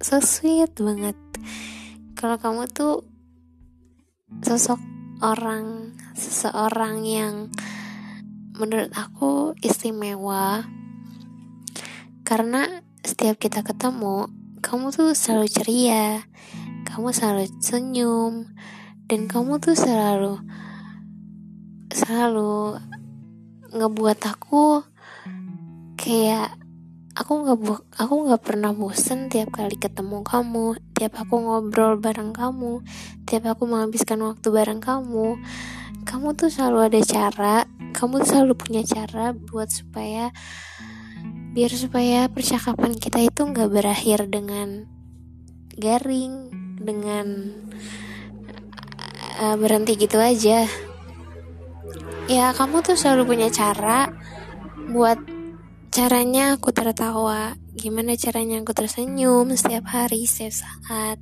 so 0.00 0.20
sweet 0.20 0.72
banget. 0.76 1.16
Kalau 2.16 2.36
kamu 2.36 2.68
tuh 2.68 3.04
sosok 4.44 4.80
orang 5.20 5.96
seseorang 6.16 7.04
yang 7.04 7.34
menurut 8.56 8.92
aku 8.92 9.56
istimewa. 9.64 10.64
Karena 12.24 12.84
setiap 13.00 13.40
kita 13.40 13.64
ketemu 13.64 14.28
kamu 14.60 14.92
tuh 14.92 15.12
selalu 15.16 15.48
ceria 15.48 16.24
kamu 16.88 17.12
selalu 17.12 17.48
senyum 17.60 18.48
dan 19.08 19.26
kamu 19.26 19.60
tuh 19.60 19.76
selalu 19.76 20.40
selalu 21.92 22.78
ngebuat 23.72 24.20
aku 24.24 24.84
kayak 25.96 26.56
aku 27.16 27.32
nggak 27.44 27.58
bu 27.58 27.74
aku 27.98 28.14
nggak 28.28 28.42
pernah 28.44 28.72
bosen 28.72 29.28
tiap 29.28 29.50
kali 29.52 29.76
ketemu 29.76 30.22
kamu 30.22 30.78
tiap 30.94 31.18
aku 31.18 31.34
ngobrol 31.40 31.98
bareng 31.98 32.32
kamu 32.32 32.84
tiap 33.24 33.46
aku 33.46 33.62
menghabiskan 33.62 34.18
waktu 34.26 34.50
bareng 34.50 34.82
kamu. 34.82 35.38
Kamu 36.02 36.34
tuh 36.34 36.50
selalu 36.50 36.90
ada 36.90 37.00
cara 37.06 37.62
kamu 37.90 38.22
tuh 38.22 38.28
selalu 38.32 38.54
punya 38.56 38.82
cara 38.86 39.34
buat 39.34 39.68
supaya 39.70 40.30
biar 41.50 41.72
supaya 41.74 42.30
percakapan 42.30 42.94
kita 42.94 43.18
itu 43.26 43.42
nggak 43.42 43.70
berakhir 43.74 44.30
dengan 44.30 44.86
garing 45.74 46.54
dengan 46.78 47.26
uh, 49.42 49.56
berhenti 49.58 49.98
gitu 49.98 50.22
aja. 50.22 50.70
Ya 52.30 52.54
kamu 52.54 52.86
tuh 52.86 52.94
selalu 52.94 53.34
punya 53.34 53.50
cara 53.50 54.14
buat 54.94 55.18
caranya 55.90 56.54
aku 56.54 56.70
tertawa. 56.70 57.58
Gimana 57.74 58.14
caranya 58.14 58.62
aku 58.62 58.70
tersenyum 58.70 59.50
setiap 59.58 59.90
hari 59.90 60.30
setiap 60.30 60.54
saat. 60.54 61.18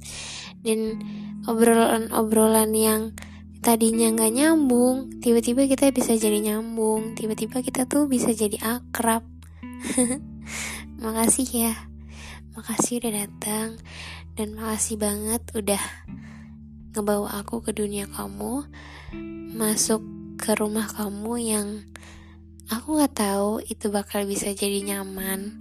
Dan 0.60 1.00
obrolan-obrolan 1.48 2.76
yang 2.76 3.16
tadinya 3.64 4.12
nggak 4.12 4.32
nyambung 4.36 5.08
tiba-tiba 5.24 5.64
kita 5.64 5.88
bisa 5.88 6.12
jadi 6.20 6.52
nyambung. 6.52 7.16
Tiba-tiba 7.16 7.64
kita 7.64 7.88
tuh 7.88 8.04
bisa 8.04 8.28
jadi 8.36 8.60
akrab 8.60 9.37
makasih 11.02 11.48
ya 11.68 11.74
makasih 12.58 12.98
udah 13.02 13.12
datang 13.26 13.68
dan 14.34 14.48
makasih 14.58 14.98
banget 14.98 15.42
udah 15.54 15.82
ngebawa 16.94 17.38
aku 17.42 17.62
ke 17.62 17.70
dunia 17.70 18.10
kamu 18.10 18.66
masuk 19.54 20.02
ke 20.38 20.54
rumah 20.54 20.86
kamu 20.90 21.34
yang 21.42 21.68
Aku 22.68 23.00
gak 23.00 23.16
tahu 23.16 23.64
itu 23.64 23.88
bakal 23.88 24.28
bisa 24.28 24.52
jadi 24.52 24.84
nyaman 24.84 25.56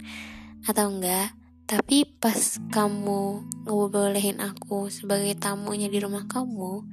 atau 0.68 0.92
enggak. 0.92 1.32
Tapi 1.64 2.04
pas 2.04 2.36
kamu 2.68 3.48
ngebolehin 3.64 4.44
aku 4.44 4.92
sebagai 4.92 5.32
tamunya 5.40 5.88
di 5.88 6.04
rumah 6.04 6.28
kamu, 6.28 6.84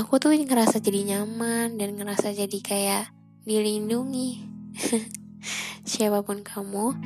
aku 0.00 0.12
tuh 0.16 0.32
ngerasa 0.32 0.80
jadi 0.80 1.16
nyaman 1.16 1.76
dan 1.76 2.00
ngerasa 2.00 2.32
jadi 2.32 2.58
kayak 2.64 3.12
dilindungi. 3.44 4.40
Siapa 5.86 6.20
pun 6.24 6.44
kamu, 6.44 6.96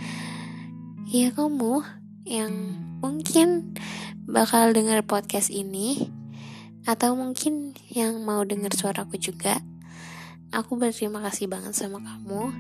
ya 1.09 1.31
kamu 1.31 1.85
yang 2.25 2.53
mungkin 2.99 3.77
bakal 4.25 4.73
denger 4.73 5.05
podcast 5.05 5.53
ini 5.53 6.11
atau 6.85 7.17
mungkin 7.17 7.77
yang 7.93 8.21
mau 8.25 8.45
denger 8.45 8.73
suaraku 8.75 9.17
juga. 9.17 9.61
Aku 10.55 10.79
berterima 10.79 11.19
kasih 11.25 11.51
banget 11.51 11.75
sama 11.75 11.99
kamu 12.03 12.53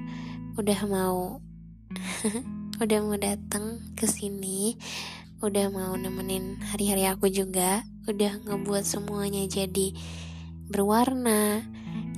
udah 0.54 0.80
mau 0.86 1.42
udah 2.82 2.98
mau 3.02 3.18
datang 3.18 3.82
ke 3.98 4.06
sini 4.06 4.78
udah 5.42 5.68
mau 5.68 5.92
nemenin 5.98 6.62
hari-hari 6.72 7.10
aku 7.10 7.26
juga 7.26 7.82
udah 8.06 8.46
ngebuat 8.46 8.86
semuanya 8.86 9.44
jadi 9.50 9.92
berwarna 10.70 11.66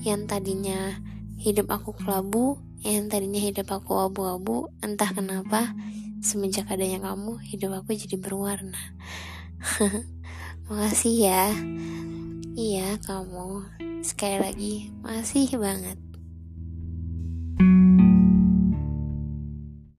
yang 0.05 0.29
tadinya 0.29 1.01
hidup 1.40 1.73
aku 1.73 1.97
kelabu 1.97 2.61
yang 2.84 3.08
tadinya 3.08 3.40
hidup 3.40 3.72
aku 3.72 3.96
abu-abu 3.96 4.68
entah 4.84 5.12
kenapa 5.14 5.72
semenjak 6.20 6.68
adanya 6.68 6.98
kamu 7.00 7.38
hidup 7.46 7.80
aku 7.80 7.94
jadi 7.94 8.18
berwarna. 8.18 8.80
Makasih 10.68 11.16
ya. 11.30 11.44
Iya 12.56 12.98
kamu. 13.00 13.64
Sekali 14.02 14.36
lagi 14.42 14.74
masih 15.00 15.54
banget. 15.56 15.96
thank 17.56 17.70
you 17.72 17.86